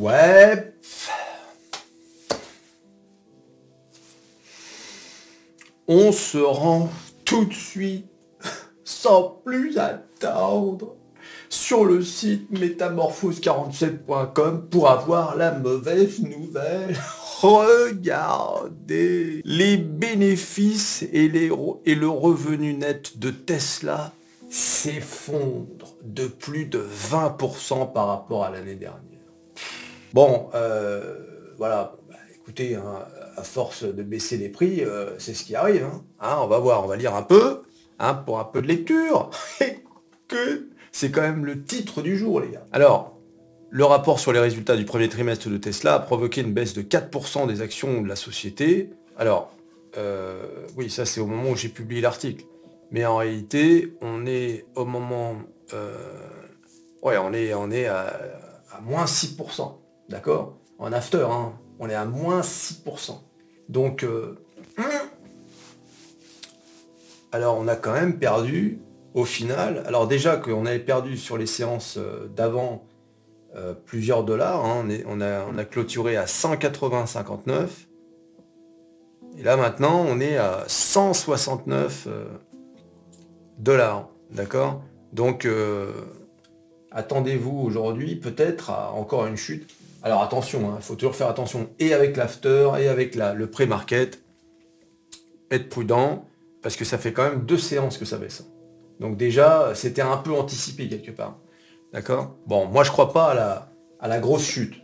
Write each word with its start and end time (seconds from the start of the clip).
Ouais. 0.00 0.72
On 5.86 6.10
se 6.10 6.38
rend 6.38 6.88
tout 7.26 7.44
de 7.44 7.52
suite, 7.52 8.06
sans 8.82 9.42
plus 9.44 9.76
attendre, 9.76 10.96
sur 11.50 11.84
le 11.84 12.02
site 12.02 12.50
métamorphose47.com 12.50 14.68
pour 14.70 14.88
avoir 14.88 15.36
la 15.36 15.52
mauvaise 15.52 16.20
nouvelle. 16.20 16.96
Regardez 17.42 19.42
les 19.44 19.76
bénéfices 19.76 21.04
et, 21.12 21.28
les, 21.28 21.50
et 21.84 21.94
le 21.94 22.08
revenu 22.08 22.72
net 22.72 23.18
de 23.18 23.30
Tesla 23.30 24.14
s'effondrent 24.48 25.94
de 26.02 26.26
plus 26.26 26.64
de 26.64 26.82
20% 27.10 27.92
par 27.92 28.06
rapport 28.06 28.44
à 28.44 28.50
l'année 28.50 28.76
dernière. 28.76 29.09
Bon, 30.12 30.50
euh, 30.54 31.14
voilà, 31.56 31.94
bah, 32.08 32.16
écoutez, 32.34 32.74
hein, 32.74 33.04
à 33.36 33.42
force 33.44 33.84
de 33.84 34.02
baisser 34.02 34.36
les 34.38 34.48
prix, 34.48 34.82
euh, 34.82 35.16
c'est 35.18 35.34
ce 35.34 35.44
qui 35.44 35.54
arrive. 35.54 35.84
Hein. 35.84 36.04
Hein, 36.20 36.38
on 36.42 36.48
va 36.48 36.58
voir, 36.58 36.84
on 36.84 36.88
va 36.88 36.96
lire 36.96 37.14
un 37.14 37.22
peu, 37.22 37.62
pour 38.26 38.40
un 38.40 38.44
peu 38.44 38.60
de 38.60 38.66
lecture. 38.66 39.30
que 40.28 40.68
c'est 40.90 41.12
quand 41.12 41.22
même 41.22 41.44
le 41.44 41.62
titre 41.62 42.02
du 42.02 42.18
jour, 42.18 42.40
les 42.40 42.50
gars. 42.50 42.66
Alors, 42.72 43.16
le 43.70 43.84
rapport 43.84 44.18
sur 44.18 44.32
les 44.32 44.40
résultats 44.40 44.76
du 44.76 44.84
premier 44.84 45.08
trimestre 45.08 45.48
de 45.48 45.56
Tesla 45.56 45.94
a 45.94 45.98
provoqué 46.00 46.40
une 46.40 46.52
baisse 46.52 46.74
de 46.74 46.82
4% 46.82 47.46
des 47.46 47.62
actions 47.62 48.02
de 48.02 48.08
la 48.08 48.16
société. 48.16 48.90
Alors, 49.16 49.54
euh, 49.96 50.66
oui, 50.76 50.90
ça 50.90 51.04
c'est 51.04 51.20
au 51.20 51.26
moment 51.26 51.50
où 51.50 51.56
j'ai 51.56 51.68
publié 51.68 52.00
l'article. 52.00 52.46
Mais 52.90 53.06
en 53.06 53.18
réalité, 53.18 53.94
on 54.00 54.26
est 54.26 54.66
au 54.74 54.84
moment... 54.84 55.36
ouais, 57.02 57.16
on 57.16 57.32
est, 57.32 57.86
à 57.86 58.80
moins 58.82 59.04
6%. 59.04 59.79
D'accord? 60.10 60.58
En 60.80 60.92
after, 60.92 61.24
hein, 61.30 61.52
on 61.78 61.88
est 61.88 61.94
à 61.94 62.04
moins 62.04 62.40
6%. 62.40 63.12
Donc, 63.68 64.02
euh, 64.02 64.36
alors 67.30 67.56
on 67.56 67.68
a 67.68 67.76
quand 67.76 67.92
même 67.92 68.18
perdu 68.18 68.80
au 69.14 69.24
final. 69.24 69.84
Alors 69.86 70.08
déjà 70.08 70.36
qu'on 70.36 70.66
avait 70.66 70.80
perdu 70.80 71.16
sur 71.16 71.38
les 71.38 71.46
séances 71.46 71.96
euh, 71.96 72.26
d'avant 72.26 72.84
euh, 73.54 73.72
plusieurs 73.72 74.24
dollars. 74.24 74.64
Hein, 74.64 74.84
on, 75.06 75.20
a, 75.20 75.44
on, 75.44 75.56
a, 75.56 75.64
clôturé 75.64 76.16
à 76.16 76.24
180,59. 76.24 77.68
Et 79.38 79.44
là 79.44 79.56
maintenant, 79.56 80.04
on 80.08 80.18
est 80.18 80.38
à 80.38 80.64
169 80.66 82.08
dollars. 83.58 84.08
D'accord? 84.32 84.82
Donc, 85.12 85.48
attendez-vous 86.90 87.56
aujourd'hui 87.60 88.16
peut-être 88.16 88.70
à 88.70 88.92
encore 88.92 89.26
une 89.26 89.36
chute 89.36 89.72
alors 90.02 90.22
attention, 90.22 90.60
il 90.60 90.76
hein, 90.76 90.80
faut 90.80 90.94
toujours 90.94 91.14
faire 91.14 91.28
attention, 91.28 91.70
et 91.78 91.92
avec 91.92 92.16
l'after, 92.16 92.70
et 92.78 92.88
avec 92.88 93.14
le 93.14 93.46
pré-market, 93.46 94.22
être 95.50 95.68
prudent, 95.68 96.24
parce 96.62 96.76
que 96.76 96.84
ça 96.84 96.98
fait 96.98 97.12
quand 97.12 97.24
même 97.24 97.44
deux 97.44 97.58
séances 97.58 97.98
que 97.98 98.04
ça 98.04 98.16
baisse. 98.16 98.46
Donc 98.98 99.16
déjà, 99.16 99.72
c'était 99.74 100.02
un 100.02 100.16
peu 100.18 100.32
anticipé 100.32 100.88
quelque 100.88 101.10
part. 101.10 101.38
D'accord? 101.92 102.36
Bon, 102.46 102.66
moi 102.66 102.84
je 102.84 102.90
crois 102.90 103.12
pas 103.12 103.68
à 104.00 104.08
la, 104.08 104.20
grosse 104.20 104.44
chute. 104.44 104.74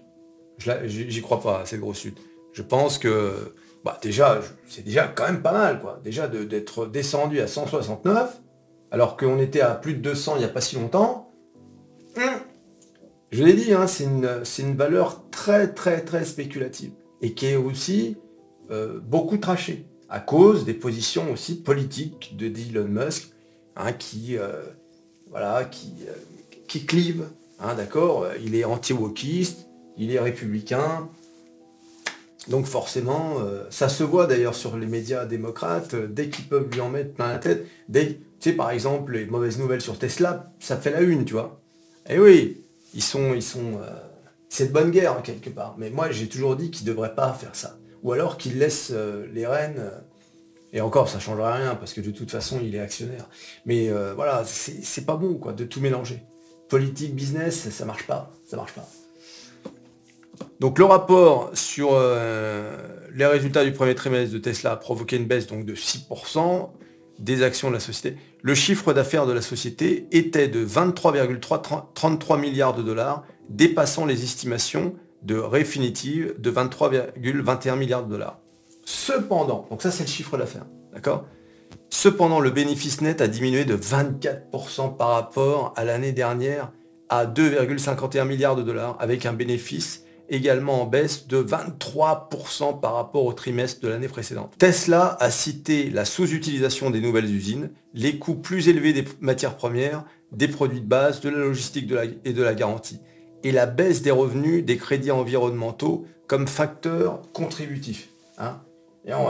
J'y 0.58 1.22
crois 1.22 1.40
pas 1.40 1.60
à 1.60 1.66
cette 1.66 1.80
grosse 1.80 2.00
chute. 2.00 2.18
Je 2.52 2.62
pense 2.62 2.98
que 2.98 3.54
bah, 3.84 3.98
déjà, 4.02 4.40
c'est 4.66 4.82
déjà 4.82 5.06
quand 5.06 5.24
même 5.24 5.42
pas 5.42 5.52
mal, 5.52 5.80
quoi. 5.80 6.00
Déjà 6.02 6.26
d'être 6.26 6.86
descendu 6.86 7.40
à 7.40 7.46
169, 7.46 8.40
alors 8.90 9.16
qu'on 9.16 9.38
était 9.38 9.60
à 9.60 9.74
plus 9.74 9.94
de 9.94 10.00
200 10.00 10.36
il 10.36 10.38
n'y 10.40 10.44
a 10.44 10.48
pas 10.48 10.62
si 10.62 10.76
longtemps. 10.76 11.30
Hum, 12.16 12.40
je 13.30 13.42
l'ai 13.42 13.54
dit, 13.54 13.72
hein, 13.72 13.86
c'est 13.86 14.04
une, 14.04 14.76
valeur 14.76 15.28
très 15.30 15.72
très 15.72 16.00
très 16.00 16.24
spéculative 16.24 16.92
et 17.20 17.34
qui 17.34 17.46
est 17.46 17.56
aussi 17.56 18.16
euh, 18.70 19.00
beaucoup 19.00 19.36
trachée 19.38 19.86
à 20.08 20.20
cause 20.20 20.64
des 20.64 20.74
positions 20.74 21.32
aussi 21.32 21.60
politiques 21.60 22.36
de 22.36 22.46
Elon 22.46 22.86
Musk 22.88 23.32
hein, 23.74 23.92
qui, 23.92 24.38
euh, 24.38 24.62
euh, 25.34 25.64
qui 26.68 26.86
clive. 26.86 27.28
Hein, 27.58 27.74
d'accord? 27.74 28.26
Il 28.44 28.54
est 28.54 28.64
anti-wokiste, 28.64 29.66
il 29.96 30.12
est 30.12 30.20
républicain. 30.20 31.08
Donc 32.48 32.66
forcément, 32.66 33.38
ça 33.70 33.88
se 33.88 34.04
voit 34.04 34.26
d'ailleurs 34.26 34.54
sur 34.54 34.76
les 34.76 34.86
médias 34.86 35.24
démocrates, 35.24 35.96
dès 35.96 36.28
qu'ils 36.28 36.44
peuvent 36.44 36.68
lui 36.70 36.80
en 36.80 36.90
mettre 36.90 37.14
plein 37.14 37.32
la 37.32 37.38
tête. 37.38 37.66
Dès, 37.88 38.20
tu 38.38 38.50
sais, 38.50 38.52
par 38.52 38.70
exemple, 38.70 39.14
les 39.14 39.26
mauvaises 39.26 39.58
nouvelles 39.58 39.80
sur 39.80 39.98
Tesla, 39.98 40.52
ça 40.60 40.76
fait 40.76 40.92
la 40.92 41.00
une, 41.00 41.24
tu 41.24 41.32
vois? 41.32 41.60
Eh 42.08 42.20
oui, 42.20 42.65
ils 42.96 43.02
sont, 43.02 43.34
ils 43.34 43.42
sont, 43.42 43.74
euh, 43.82 43.90
c'est 44.48 44.68
de 44.68 44.72
bonne 44.72 44.90
guerre 44.90 45.22
quelque 45.22 45.50
part. 45.50 45.74
Mais 45.76 45.90
moi, 45.90 46.10
j'ai 46.10 46.28
toujours 46.28 46.56
dit 46.56 46.70
qu'ils 46.70 46.86
devraient 46.86 47.14
pas 47.14 47.32
faire 47.34 47.54
ça. 47.54 47.78
Ou 48.02 48.12
alors 48.12 48.38
qu'ils 48.38 48.58
laissent 48.58 48.90
euh, 48.92 49.26
les 49.34 49.46
rênes. 49.46 49.76
Euh, 49.78 50.00
et 50.72 50.80
encore, 50.80 51.08
ça 51.08 51.18
changera 51.20 51.54
rien 51.54 51.74
parce 51.74 51.92
que 51.92 52.00
de 52.00 52.10
toute 52.10 52.30
façon, 52.30 52.58
il 52.62 52.74
est 52.74 52.80
actionnaire. 52.80 53.28
Mais 53.66 53.88
voilà, 54.14 54.44
c'est 54.44 55.06
pas 55.06 55.16
bon 55.16 55.34
quoi 55.34 55.52
de 55.52 55.64
tout 55.64 55.80
mélanger. 55.80 56.22
Politique, 56.68 57.14
business, 57.14 57.70
ça 57.70 57.84
marche 57.86 58.06
pas. 58.06 58.30
Ça 58.44 58.56
marche 58.56 58.72
pas. 58.72 58.86
Donc 60.60 60.78
le 60.78 60.84
rapport 60.84 61.50
sur 61.54 61.98
les 63.14 63.26
résultats 63.26 63.64
du 63.64 63.72
premier 63.72 63.94
trimestre 63.94 64.34
de 64.34 64.38
Tesla 64.38 64.72
a 64.72 64.76
provoqué 64.76 65.16
une 65.16 65.26
baisse 65.26 65.46
donc 65.46 65.64
de 65.64 65.74
6% 65.74 66.68
des 67.18 67.42
actions 67.42 67.68
de 67.68 67.74
la 67.74 67.80
société, 67.80 68.16
le 68.42 68.54
chiffre 68.54 68.92
d'affaires 68.92 69.26
de 69.26 69.32
la 69.32 69.42
société 69.42 70.06
était 70.12 70.48
de 70.48 70.64
23,33 70.64 72.38
milliards 72.38 72.74
de 72.74 72.82
dollars, 72.82 73.24
dépassant 73.48 74.06
les 74.06 74.22
estimations 74.22 74.94
de 75.22 75.36
Refinitiv 75.36 76.34
de 76.38 76.50
23,21 76.50 77.76
milliards 77.76 78.04
de 78.04 78.10
dollars. 78.10 78.38
Cependant, 78.84 79.66
donc 79.70 79.82
ça 79.82 79.90
c'est 79.90 80.04
le 80.04 80.08
chiffre 80.08 80.36
d'affaires, 80.36 80.66
d'accord? 80.92 81.26
Cependant, 81.90 82.40
le 82.40 82.50
bénéfice 82.50 83.00
net 83.00 83.20
a 83.20 83.28
diminué 83.28 83.64
de 83.64 83.76
24% 83.76 84.96
par 84.96 85.08
rapport 85.10 85.72
à 85.76 85.84
l'année 85.84 86.12
dernière 86.12 86.72
à 87.08 87.26
2,51 87.26 88.24
milliards 88.24 88.56
de 88.56 88.62
dollars, 88.62 88.96
avec 88.98 89.26
un 89.26 89.32
bénéfice 89.32 90.05
également 90.28 90.82
en 90.82 90.86
baisse 90.86 91.26
de 91.26 91.42
23% 91.42 92.80
par 92.80 92.94
rapport 92.94 93.24
au 93.24 93.32
trimestre 93.32 93.80
de 93.80 93.88
l'année 93.88 94.08
précédente. 94.08 94.54
Tesla 94.58 95.16
a 95.20 95.30
cité 95.30 95.90
la 95.90 96.04
sous-utilisation 96.04 96.90
des 96.90 97.00
nouvelles 97.00 97.32
usines, 97.32 97.70
les 97.94 98.18
coûts 98.18 98.34
plus 98.34 98.68
élevés 98.68 98.92
des 98.92 99.04
matières 99.20 99.56
premières, 99.56 100.04
des 100.32 100.48
produits 100.48 100.80
de 100.80 100.86
base, 100.86 101.20
de 101.20 101.28
la 101.28 101.38
logistique 101.38 101.92
et 102.24 102.32
de 102.32 102.42
la 102.42 102.54
garantie, 102.54 103.00
et 103.44 103.52
la 103.52 103.66
baisse 103.66 104.02
des 104.02 104.10
revenus 104.10 104.64
des 104.64 104.76
crédits 104.76 105.10
environnementaux 105.10 106.06
comme 106.26 106.48
facteur 106.48 107.22
contributif. 107.32 108.08
Hein. 108.38 108.60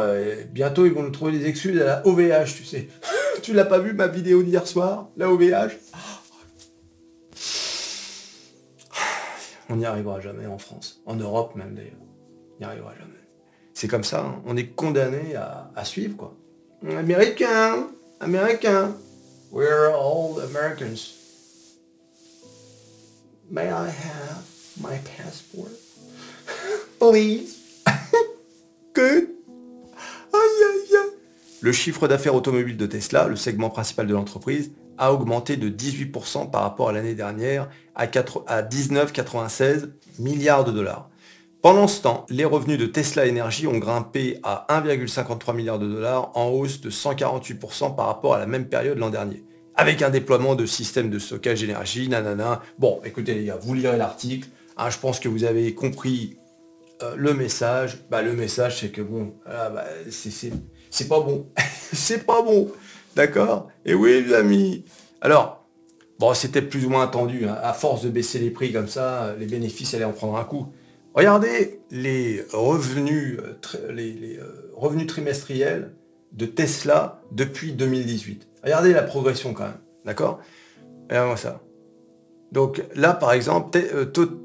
euh, 0.00 0.42
bientôt, 0.52 0.86
ils 0.86 0.92
vont 0.92 1.02
nous 1.02 1.10
trouver 1.10 1.32
des 1.32 1.46
excuses 1.46 1.78
à 1.80 1.84
la 1.84 2.06
OVH, 2.06 2.54
tu 2.56 2.64
sais. 2.64 2.88
tu 3.42 3.52
l'as 3.52 3.66
pas 3.66 3.78
vu 3.78 3.92
ma 3.92 4.06
vidéo 4.06 4.42
d'hier 4.42 4.66
soir, 4.66 5.08
la 5.16 5.30
OVH 5.30 5.76
on 9.68 9.76
n'y 9.76 9.84
arrivera 9.84 10.20
jamais 10.20 10.46
en 10.46 10.58
France, 10.58 11.02
en 11.06 11.16
Europe 11.16 11.54
même 11.56 11.74
d'ailleurs. 11.74 11.92
On 12.54 12.58
n'y 12.60 12.64
arrivera 12.64 12.94
jamais. 12.94 13.12
C'est 13.74 13.88
comme 13.88 14.04
ça, 14.04 14.24
hein. 14.24 14.42
on 14.46 14.56
est 14.56 14.68
condamné 14.68 15.34
à, 15.34 15.84
suivre 15.84 16.16
quoi. 16.16 16.34
Américain, 16.88 17.88
américain. 18.20 18.94
We're 19.52 19.92
all 19.94 20.40
Americans. 20.40 21.14
May 23.50 23.68
I 23.68 23.88
have 23.88 24.44
my 24.80 24.98
passport? 25.16 25.70
Please. 26.98 27.56
Good. 28.94 29.36
Le 31.66 31.72
chiffre 31.72 32.06
d'affaires 32.06 32.34
automobile 32.34 32.76
de 32.76 32.86
Tesla, 32.86 33.26
le 33.26 33.34
segment 33.34 33.70
principal 33.70 34.06
de 34.06 34.14
l'entreprise, 34.14 34.70
a 34.98 35.12
augmenté 35.12 35.56
de 35.56 35.68
18% 35.68 36.50
par 36.50 36.62
rapport 36.62 36.88
à 36.88 36.92
l'année 36.92 37.14
dernière 37.14 37.68
à 37.94 38.06
19,96 38.06 39.90
milliards 40.18 40.64
de 40.64 40.72
dollars. 40.72 41.08
Pendant 41.62 41.88
ce 41.88 42.02
temps, 42.02 42.26
les 42.28 42.44
revenus 42.44 42.78
de 42.78 42.86
Tesla 42.86 43.28
Energy 43.28 43.66
ont 43.66 43.78
grimpé 43.78 44.38
à 44.44 44.66
1,53 44.68 45.56
milliard 45.56 45.78
de 45.78 45.88
dollars 45.88 46.30
en 46.36 46.48
hausse 46.48 46.80
de 46.80 46.90
148% 46.90 47.96
par 47.96 48.06
rapport 48.06 48.34
à 48.34 48.38
la 48.38 48.46
même 48.46 48.68
période 48.68 48.98
l'an 48.98 49.10
dernier. 49.10 49.44
Avec 49.74 50.00
un 50.00 50.10
déploiement 50.10 50.54
de 50.54 50.64
systèmes 50.64 51.10
de 51.10 51.18
stockage 51.18 51.62
d'énergie, 51.62 52.08
nanana. 52.08 52.62
Bon, 52.78 53.00
écoutez 53.04 53.34
les 53.34 53.46
gars, 53.46 53.58
vous 53.60 53.74
lirez 53.74 53.96
l'article. 53.96 54.48
Hein, 54.76 54.90
je 54.90 54.98
pense 54.98 55.18
que 55.18 55.28
vous 55.28 55.44
avez 55.44 55.74
compris 55.74 56.36
euh, 57.02 57.14
le 57.16 57.34
message. 57.34 57.98
Bah, 58.10 58.22
le 58.22 58.32
message, 58.32 58.80
c'est 58.80 58.90
que 58.90 59.02
bon, 59.02 59.34
bah, 59.44 59.84
c'est 60.08 61.08
pas 61.08 61.20
bon. 61.20 61.50
c'est 61.92 62.24
pas 62.24 62.42
bon. 62.42 62.70
D'accord? 63.16 63.68
Et 63.86 63.94
oui, 63.94 64.22
les 64.22 64.34
amis. 64.34 64.84
Alors, 65.22 65.66
bon, 66.18 66.34
c'était 66.34 66.60
plus 66.60 66.84
ou 66.84 66.90
moins 66.90 67.02
attendu. 67.02 67.46
Hein. 67.46 67.56
À 67.62 67.72
force 67.72 68.02
de 68.02 68.10
baisser 68.10 68.38
les 68.38 68.50
prix 68.50 68.74
comme 68.74 68.88
ça, 68.88 69.34
les 69.38 69.46
bénéfices 69.46 69.94
allaient 69.94 70.04
en 70.04 70.12
prendre 70.12 70.36
un 70.36 70.44
coup. 70.44 70.66
Regardez 71.14 71.80
les 71.90 72.44
revenus, 72.52 73.38
euh, 73.40 73.90
euh, 73.90 75.06
trimestriels 75.06 75.94
de 76.32 76.44
Tesla 76.44 77.22
depuis 77.32 77.72
2018. 77.72 78.48
Regardez 78.62 78.92
la 78.92 79.02
progression 79.02 79.54
quand 79.54 79.64
même. 79.64 79.80
D'accord? 80.04 80.40
Regardez-moi 81.08 81.38
ça. 81.38 81.62
Donc 82.52 82.84
là, 82.94 83.14
par 83.14 83.32
exemple, 83.32 83.80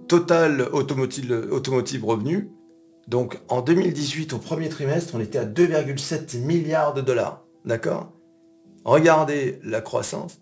Total 0.08 0.62
Automotive, 0.72 1.50
Automotive 1.52 2.06
Revenu, 2.06 2.52
donc 3.10 3.38
en 3.50 3.62
2018, 3.62 4.32
au 4.32 4.38
premier 4.38 4.70
trimestre, 4.70 5.14
on 5.16 5.20
était 5.20 5.40
à 5.40 5.46
2,7 5.46 6.40
milliards 6.40 6.94
de 6.94 7.02
dollars. 7.02 7.44
D'accord? 7.66 8.14
Regardez 8.84 9.60
la 9.64 9.82
croissance. 9.82 10.40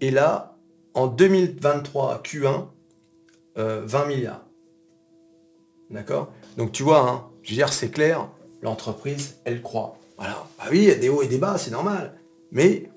Et 0.00 0.10
là, 0.10 0.56
en 0.94 1.06
2023, 1.06 2.22
Q1, 2.22 2.66
20 3.56 4.06
milliards. 4.06 4.44
D'accord? 5.90 6.32
Donc 6.56 6.72
tu 6.72 6.82
vois, 6.82 7.08
hein, 7.08 7.24
je 7.42 7.50
veux 7.50 7.56
dire, 7.56 7.72
c'est 7.72 7.90
clair, 7.90 8.28
l'entreprise, 8.62 9.36
elle 9.44 9.62
croit. 9.62 9.98
Voilà. 10.16 10.46
Bah 10.58 10.64
oui, 10.70 10.78
il 10.78 10.84
y 10.84 10.90
a 10.90 10.94
des 10.94 11.08
hauts 11.08 11.22
et 11.22 11.28
des 11.28 11.38
bas, 11.38 11.56
c'est 11.58 11.70
normal. 11.70 12.14
Mais 12.50 12.90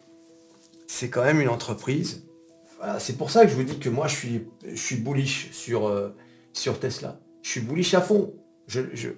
c'est 0.87 1.09
quand 1.09 1.23
même 1.23 1.39
une 1.39 1.49
entreprise. 1.49 2.23
C'est 2.97 3.17
pour 3.17 3.29
ça 3.29 3.43
que 3.45 3.51
je 3.51 3.55
vous 3.55 3.63
dis 3.63 3.77
que 3.77 3.89
moi, 3.89 4.07
je 4.07 4.15
suis, 4.15 4.47
je 4.65 4.81
suis 4.81 4.95
bullish 4.95 5.49
sur, 5.51 5.87
euh, 5.87 6.15
sur 6.53 6.79
Tesla. 6.79 7.19
Je 7.41 7.49
suis 7.49 7.59
bullish 7.61 7.93
à 7.93 8.01
fond. 8.01 8.33
Je, 8.67 8.81
je, 8.93 9.09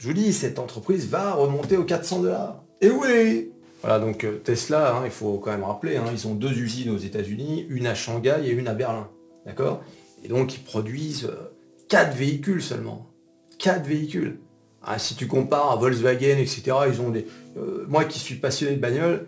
vous 0.00 0.12
dis, 0.12 0.32
cette 0.32 0.58
entreprise 0.58 1.08
va 1.08 1.32
remonter 1.34 1.76
aux 1.76 1.84
400 1.84 2.22
dollars. 2.22 2.62
Et 2.80 2.90
oui 2.90 3.52
Voilà, 3.84 3.98
donc 3.98 4.24
euh, 4.24 4.38
Tesla, 4.38 4.96
hein, 4.96 5.02
il 5.04 5.10
faut 5.10 5.36
quand 5.36 5.50
même 5.50 5.62
rappeler, 5.62 5.98
hein, 5.98 6.06
ils 6.10 6.26
ont 6.26 6.34
deux 6.34 6.58
usines 6.58 6.88
aux 6.88 6.96
États-Unis, 6.96 7.66
une 7.68 7.86
à 7.86 7.94
Shanghai 7.94 8.36
et 8.46 8.50
une 8.50 8.66
à 8.66 8.72
Berlin. 8.72 9.10
D'accord? 9.44 9.82
Et 10.24 10.28
donc, 10.28 10.54
ils 10.54 10.62
produisent 10.62 11.26
euh, 11.26 11.52
quatre 11.86 12.16
véhicules 12.16 12.62
seulement. 12.62 13.10
Quatre 13.58 13.84
véhicules. 13.84 14.38
Ah, 14.82 14.98
si 14.98 15.16
tu 15.16 15.26
compares 15.26 15.70
à 15.70 15.76
Volkswagen, 15.76 16.38
etc., 16.38 16.62
ils 16.88 17.02
ont 17.02 17.10
des. 17.10 17.26
Euh, 17.58 17.84
moi 17.86 18.06
qui 18.06 18.18
suis 18.18 18.36
passionné 18.36 18.74
de 18.74 18.80
bagnole, 18.80 19.26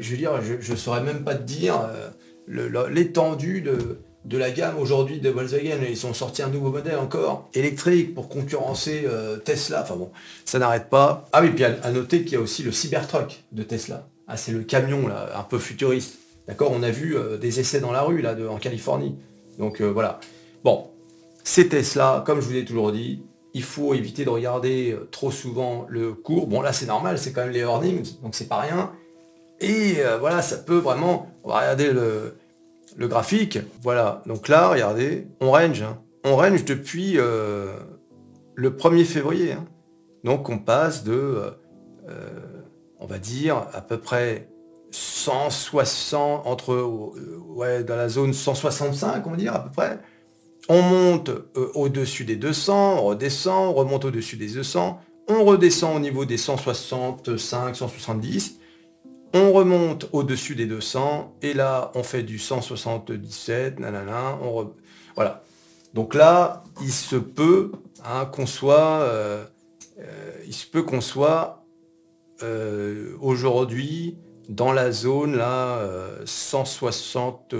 je 0.00 0.10
veux 0.10 0.16
dire, 0.16 0.32
je 0.42 0.72
ne 0.72 0.76
saurais 0.76 1.02
même 1.02 1.22
pas 1.24 1.34
te 1.34 1.44
dire 1.44 1.88
l'étendue 2.46 3.62
de, 3.62 4.00
de, 4.24 4.38
la 4.38 4.50
gamme 4.50 4.78
aujourd'hui 4.78 5.20
de 5.20 5.30
Volkswagen. 5.30 5.78
Ils 5.88 5.96
sont 5.96 6.14
sortis 6.14 6.42
un 6.42 6.48
nouveau 6.48 6.70
modèle 6.70 6.98
encore, 6.98 7.48
électrique, 7.54 8.14
pour 8.14 8.28
concurrencer 8.28 9.06
Tesla. 9.44 9.82
Enfin 9.82 9.96
bon, 9.96 10.10
ça 10.44 10.58
n'arrête 10.58 10.88
pas. 10.88 11.28
Ah 11.32 11.42
oui, 11.42 11.50
puis 11.50 11.64
à, 11.64 11.90
noter 11.90 12.22
qu'il 12.22 12.34
y 12.34 12.36
a 12.36 12.40
aussi 12.40 12.62
le 12.62 12.72
Cybertruck 12.72 13.44
de 13.52 13.62
Tesla. 13.62 14.08
Ah, 14.28 14.36
c'est 14.36 14.52
le 14.52 14.62
camion 14.62 15.06
là, 15.06 15.30
un 15.36 15.42
peu 15.42 15.58
futuriste. 15.58 16.18
D'accord 16.48 16.72
On 16.72 16.82
a 16.82 16.90
vu 16.90 17.16
des 17.40 17.60
essais 17.60 17.80
dans 17.80 17.92
la 17.92 18.02
rue 18.02 18.22
là, 18.22 18.34
en 18.50 18.56
Californie. 18.56 19.16
Donc 19.58 19.80
voilà. 19.80 20.20
Bon, 20.64 20.88
c'est 21.44 21.68
Tesla, 21.68 22.22
comme 22.26 22.40
je 22.40 22.46
vous 22.46 22.56
ai 22.56 22.64
toujours 22.64 22.92
dit, 22.92 23.22
il 23.54 23.62
faut 23.62 23.94
éviter 23.94 24.24
de 24.24 24.30
regarder 24.30 24.92
euh, 24.92 25.08
trop 25.10 25.30
souvent 25.30 25.86
le 25.88 26.12
cours. 26.12 26.46
Bon 26.46 26.60
là 26.62 26.72
c'est 26.72 26.86
normal, 26.86 27.18
c'est 27.18 27.32
quand 27.32 27.42
même 27.42 27.50
les 27.50 27.60
earnings, 27.60 28.20
donc 28.22 28.34
c'est 28.34 28.48
pas 28.48 28.60
rien. 28.60 28.92
Et 29.60 29.96
euh, 29.98 30.18
voilà, 30.18 30.42
ça 30.42 30.56
peut 30.56 30.78
vraiment. 30.78 31.28
On 31.44 31.50
va 31.50 31.60
regarder 31.60 31.92
le, 31.92 32.36
graphique. 32.98 33.58
Voilà, 33.82 34.22
donc 34.26 34.48
là, 34.48 34.68
regardez, 34.68 35.26
on 35.40 35.50
range. 35.50 35.82
Hein. 35.82 35.98
On 36.24 36.36
range 36.36 36.64
depuis 36.64 37.14
euh, 37.16 37.74
le 38.54 38.70
1er 38.70 39.04
février. 39.04 39.52
Hein. 39.52 39.64
Donc 40.24 40.48
on 40.48 40.58
passe 40.58 41.02
de, 41.02 41.52
on 43.00 43.06
va 43.06 43.18
dire, 43.18 43.66
à 43.72 43.80
peu 43.80 43.98
près 43.98 44.48
160, 44.92 46.46
entre, 46.46 46.76
ouais, 47.48 47.82
dans 47.82 47.96
la 47.96 48.08
zone 48.08 48.32
165, 48.32 49.26
on 49.26 49.30
va 49.30 49.36
dire, 49.36 49.54
à 49.54 49.64
peu 49.64 49.70
près, 49.70 49.98
on 50.68 50.82
monte 50.82 51.30
euh, 51.30 51.70
au-dessus 51.74 52.24
des 52.24 52.36
200, 52.36 52.98
on 52.98 53.02
redescend, 53.02 53.70
on 53.70 53.74
remonte 53.74 54.04
au-dessus 54.04 54.36
des 54.36 54.48
200, 54.48 55.00
on 55.28 55.44
redescend 55.44 55.96
au 55.96 56.00
niveau 56.00 56.24
des 56.24 56.36
165, 56.36 57.74
170, 57.74 58.58
on 59.34 59.52
remonte 59.52 60.08
au-dessus 60.12 60.54
des 60.54 60.66
200, 60.66 61.36
et 61.42 61.54
là, 61.54 61.90
on 61.94 62.02
fait 62.02 62.22
du 62.22 62.38
177, 62.38 63.80
nanana, 63.80 64.38
on 64.42 64.72
voilà. 65.14 65.42
Donc 65.94 66.14
là, 66.14 66.64
il 66.80 66.92
se 66.92 67.16
peut 67.16 67.72
hein, 68.04 68.26
qu'on 68.26 68.46
soit, 68.46 69.02
euh, 69.02 69.44
euh, 69.98 70.32
il 70.46 70.54
se 70.54 70.66
peut 70.66 70.82
qu'on 70.82 71.00
soit 71.00 71.58
aujourd'hui 73.20 74.18
dans 74.48 74.72
la 74.72 74.90
zone 74.90 75.36
là 75.36 75.78
160. 76.24 77.54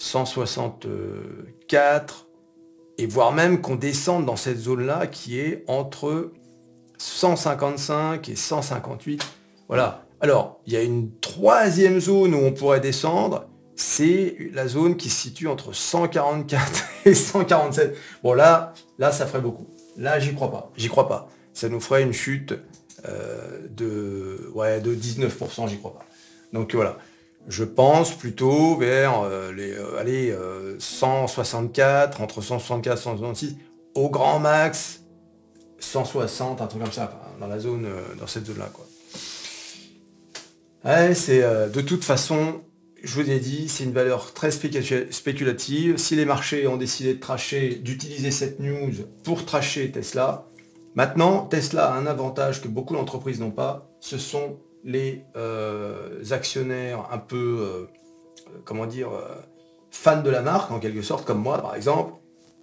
164, 0.00 2.26
et 2.96 3.06
voire 3.06 3.32
même 3.32 3.60
qu'on 3.60 3.76
descende 3.76 4.24
dans 4.24 4.36
cette 4.36 4.58
zone-là 4.58 5.06
qui 5.06 5.38
est 5.38 5.62
entre 5.68 6.32
155 6.96 8.30
et 8.30 8.34
158. 8.34 9.22
Voilà. 9.70 10.04
Alors, 10.20 10.60
il 10.66 10.74
y 10.74 10.76
a 10.76 10.82
une 10.82 11.18
troisième 11.20 11.98
zone 11.98 12.34
où 12.34 12.38
on 12.38 12.52
pourrait 12.52 12.80
descendre, 12.80 13.46
c'est 13.74 14.36
la 14.52 14.68
zone 14.68 14.98
qui 14.98 15.08
se 15.08 15.22
situe 15.22 15.48
entre 15.48 15.72
144 15.72 16.84
et 17.06 17.14
147. 17.14 17.96
Bon 18.22 18.34
là, 18.34 18.74
là 18.98 19.12
ça 19.12 19.26
ferait 19.26 19.40
beaucoup. 19.40 19.66
Là, 19.96 20.20
j'y 20.20 20.34
crois 20.34 20.50
pas. 20.50 20.70
J'y 20.76 20.88
crois 20.88 21.08
pas. 21.08 21.30
Ça 21.54 21.70
nous 21.70 21.80
ferait 21.80 22.02
une 22.02 22.12
chute 22.12 22.52
euh, 23.08 23.66
de, 23.70 24.50
ouais, 24.54 24.82
de 24.82 24.94
19%, 24.94 25.68
j'y 25.68 25.78
crois 25.78 25.94
pas. 25.94 26.04
Donc 26.52 26.74
voilà 26.74 26.98
je 27.48 27.64
pense 27.64 28.12
plutôt 28.12 28.76
vers 28.76 29.22
euh, 29.22 29.52
les 29.52 29.72
euh, 29.72 29.98
allez, 29.98 30.34
164, 30.78 32.20
euh, 32.20 32.24
entre 32.24 32.40
164 32.40 32.98
et 32.98 33.02
166, 33.02 33.56
au 33.94 34.08
grand 34.10 34.38
max 34.38 35.02
160, 35.78 36.60
un 36.60 36.66
truc 36.66 36.82
comme 36.82 36.92
ça, 36.92 37.20
dans 37.40 37.46
la 37.46 37.58
zone, 37.58 37.88
dans 38.18 38.26
cette 38.26 38.46
zone-là. 38.46 38.70
C'est 40.84 41.42
de 41.42 41.80
toute 41.80 42.04
façon, 42.04 42.62
je 43.02 43.14
vous 43.14 43.30
ai 43.30 43.38
dit, 43.38 43.68
c'est 43.68 43.84
une 43.84 43.92
valeur 43.92 44.32
très 44.34 44.50
spéculative. 44.50 45.96
Si 45.96 46.16
les 46.16 46.24
marchés 46.24 46.66
ont 46.66 46.76
décidé 46.76 47.14
de 47.14 47.20
tracher, 47.20 47.76
d'utiliser 47.76 48.30
cette 48.30 48.60
news 48.60 48.92
pour 49.24 49.44
tracher 49.44 49.90
Tesla, 49.90 50.46
maintenant, 50.94 51.46
Tesla 51.46 51.92
a 51.92 51.96
un 51.96 52.06
avantage 52.06 52.60
que 52.62 52.68
beaucoup 52.68 52.94
d'entreprises 52.94 53.40
n'ont 53.40 53.50
pas, 53.50 53.90
ce 54.00 54.18
sont 54.18 54.58
les 54.84 55.24
euh, 55.36 56.22
actionnaires 56.30 57.08
un 57.10 57.18
peu, 57.18 57.58
euh, 57.60 57.86
comment 58.64 58.86
dire, 58.86 59.10
euh, 59.12 59.36
fans 59.90 60.22
de 60.22 60.30
la 60.30 60.42
marque, 60.42 60.70
en 60.70 60.78
quelque 60.78 61.02
sorte, 61.02 61.24
comme 61.24 61.40
moi 61.40 61.58
par 61.58 61.74
exemple, 61.74 62.14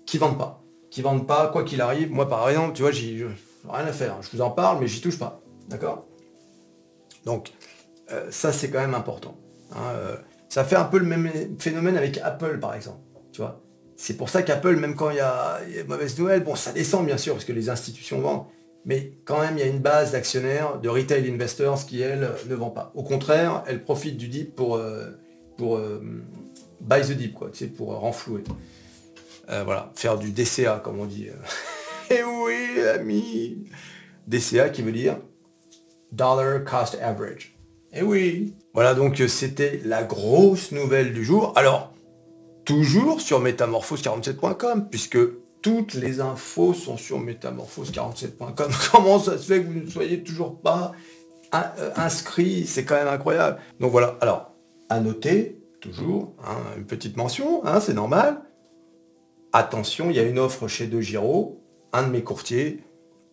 qui 0.06 0.18
vendent 0.18 0.38
pas. 0.38 0.64
Qui 0.90 1.02
vendent 1.02 1.28
pas, 1.28 1.48
quoi 1.48 1.64
qu'il 1.64 1.82
arrive. 1.82 2.12
Moi 2.12 2.28
par 2.28 2.50
exemple, 2.50 2.74
tu 2.74 2.82
vois, 2.82 2.92
j'ai 2.92 3.26
rien 3.68 3.86
à 3.86 3.92
faire. 3.92 4.22
Je 4.22 4.36
vous 4.36 4.42
en 4.42 4.52
parle, 4.52 4.80
mais 4.80 4.88
j'y 4.88 5.02
touche 5.02 5.20
pas. 5.20 5.42
D'accord? 5.68 6.06
Donc, 7.26 7.52
ça 8.30 8.52
c'est 8.52 8.70
quand 8.70 8.80
même 8.80 8.96
important. 8.96 9.38
Hein, 9.74 10.18
ça 10.50 10.64
fait 10.64 10.76
un 10.76 10.86
peu 10.86 10.98
le 10.98 11.06
même 11.06 11.30
phénomène 11.60 11.98
avec 11.98 12.18
Apple 12.20 12.60
par 12.60 12.74
exemple. 12.74 13.00
Tu 13.32 13.42
vois 13.42 13.62
c'est 13.98 14.16
pour 14.16 14.30
ça 14.30 14.44
qu'Apple, 14.44 14.76
même 14.76 14.96
quand 14.96 15.10
il 15.10 15.18
y, 15.18 15.20
a, 15.20 15.60
mauvaise 15.88 16.18
nouvelle, 16.20 16.44
bon, 16.44 16.56
ça 16.56 16.72
descend 16.72 17.06
bien 17.06 17.18
sûr, 17.18 17.34
parce 17.34 17.46
que 17.46 17.52
les 17.52 17.70
institutions 17.70 18.22
vendent, 18.22 18.46
mais 18.86 19.12
quand 19.26 19.42
même, 19.42 19.58
il 19.58 19.60
y 19.60 19.64
a 19.64 19.66
une 19.66 19.80
base 19.80 20.12
d'actionnaires, 20.12 20.80
de 20.80 20.88
retail 20.88 21.30
investors 21.30 21.84
qui, 21.86 22.02
elles, 22.02 22.30
ne 22.48 22.56
vend 22.56 22.70
pas. 22.70 22.92
Au 22.94 23.02
contraire, 23.02 23.64
elles 23.66 23.84
profitent 23.84 24.18
du 24.18 24.28
dip 24.28 24.56
pour, 24.56 24.76
euh, 24.76 25.10
pour 25.58 25.78
euh, 25.78 26.00
buy 26.80 27.02
the 27.02 27.14
dip, 27.14 27.34
quoi, 27.34 27.50
tu 27.50 27.58
sais, 27.58 27.68
pour 27.68 27.96
renflouer. 27.96 28.44
Euh, 29.50 29.64
voilà, 29.64 29.92
faire 29.96 30.18
du 30.20 30.32
DCA, 30.32 30.80
comme 30.82 31.00
on 31.00 31.06
dit. 31.06 31.28
Eh 32.10 32.24
oui, 32.24 32.80
ami 32.96 33.70
DCA 34.28 34.70
qui 34.70 34.82
veut 34.82 34.94
dire 34.94 35.18
Dollar 36.14 36.64
Cost 36.64 36.98
Average. 37.02 37.57
Eh 37.94 38.02
oui 38.02 38.54
Voilà, 38.74 38.94
donc 38.94 39.18
c'était 39.28 39.82
la 39.86 40.04
grosse 40.04 40.72
nouvelle 40.72 41.14
du 41.14 41.24
jour. 41.24 41.54
Alors, 41.56 41.94
toujours 42.66 43.22
sur 43.22 43.42
métamorphose47.com, 43.42 44.90
puisque 44.90 45.18
toutes 45.62 45.94
les 45.94 46.20
infos 46.22 46.74
sont 46.74 46.98
sur 46.98 47.20
métamorphose47.com. 47.20 48.72
Comment 48.92 49.20
ça 49.20 49.38
se 49.38 49.46
fait 49.46 49.62
que 49.62 49.68
vous 49.68 49.80
ne 49.80 49.90
soyez 49.90 50.22
toujours 50.24 50.60
pas 50.60 50.92
euh, 51.56 51.92
inscrit? 51.96 52.68
C'est 52.68 52.84
quand 52.84 52.96
même 52.96 53.08
incroyable. 53.08 53.60
Donc 53.80 53.92
voilà, 53.92 54.18
alors, 54.22 54.54
à 54.90 55.00
noter, 55.00 55.62
toujours, 55.80 56.36
hein, 56.46 56.58
une 56.78 56.86
petite 56.86 57.18
mention, 57.18 57.66
hein, 57.66 57.80
c'est 57.80 57.94
normal. 57.94 58.42
Attention, 59.54 60.10
il 60.10 60.18
y 60.18 60.20
a 60.20 60.24
une 60.24 60.40
offre 60.40 60.68
chez 60.68 60.88
De 60.88 61.00
Giro, 61.00 61.64
un 61.94 62.04
de 62.04 62.10
mes 62.10 62.24
courtiers, 62.24 62.84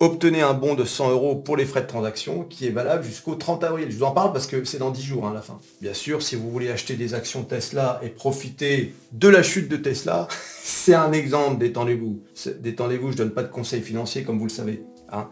obtenez 0.05 0.41
un 0.41 0.53
bon 0.53 0.75
de 0.75 0.85
100 0.85 1.11
euros 1.11 1.35
pour 1.35 1.57
les 1.57 1.65
frais 1.65 1.81
de 1.81 1.87
transaction 1.87 2.43
qui 2.43 2.67
est 2.67 2.71
valable 2.71 3.03
jusqu'au 3.03 3.35
30 3.35 3.63
avril. 3.63 3.87
Je 3.89 3.97
vous 3.97 4.03
en 4.03 4.11
parle 4.11 4.31
parce 4.31 4.47
que 4.47 4.63
c'est 4.63 4.77
dans 4.77 4.91
10 4.91 5.01
jours 5.01 5.25
à 5.25 5.29
hein, 5.29 5.33
la 5.33 5.41
fin. 5.41 5.59
Bien 5.81 5.93
sûr, 5.93 6.21
si 6.21 6.35
vous 6.35 6.49
voulez 6.49 6.69
acheter 6.69 6.95
des 6.95 7.13
actions 7.13 7.43
Tesla 7.43 7.99
et 8.03 8.09
profiter 8.09 8.93
de 9.11 9.27
la 9.27 9.43
chute 9.43 9.67
de 9.67 9.77
Tesla, 9.77 10.27
c'est 10.63 10.93
un 10.93 11.11
exemple, 11.11 11.57
détendez-vous. 11.59 12.21
Détendez-vous, 12.59 13.07
je 13.07 13.13
ne 13.13 13.17
donne 13.17 13.31
pas 13.31 13.43
de 13.43 13.51
conseils 13.51 13.81
financiers 13.81 14.23
comme 14.23 14.37
vous 14.37 14.45
le 14.45 14.51
savez. 14.51 14.83
Hein. 15.11 15.29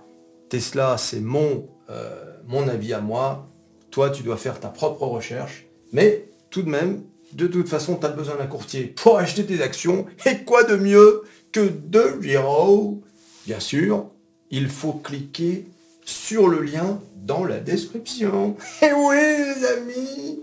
Tesla, 0.49 0.97
c'est 0.97 1.21
mon, 1.21 1.67
euh, 1.89 2.33
mon 2.47 2.67
avis 2.67 2.93
à 2.93 2.99
moi. 2.99 3.47
Toi, 3.91 4.09
tu 4.09 4.23
dois 4.23 4.37
faire 4.37 4.59
ta 4.59 4.69
propre 4.69 5.03
recherche. 5.03 5.65
Mais 5.91 6.25
tout 6.49 6.63
de 6.63 6.69
même, 6.69 7.03
de 7.33 7.47
toute 7.47 7.69
façon, 7.69 7.95
tu 7.95 8.05
as 8.05 8.09
besoin 8.09 8.35
d'un 8.35 8.47
courtier 8.47 8.85
pour 8.85 9.17
acheter 9.17 9.45
tes 9.45 9.61
actions. 9.61 10.05
Et 10.25 10.43
quoi 10.43 10.63
de 10.63 10.75
mieux 10.75 11.23
que 11.51 11.61
de 11.61 12.21
Giro 12.21 13.01
Bien 13.45 13.59
sûr, 13.59 14.09
il 14.53 14.69
faut 14.69 14.93
cliquer 14.93 15.65
sur 16.05 16.47
le 16.47 16.61
lien 16.61 17.01
dans 17.15 17.43
la 17.43 17.59
description. 17.59 18.55
Et 18.83 18.85
eh 18.89 18.93
oui, 18.93 19.15
les 19.15 19.65
amis 19.65 20.39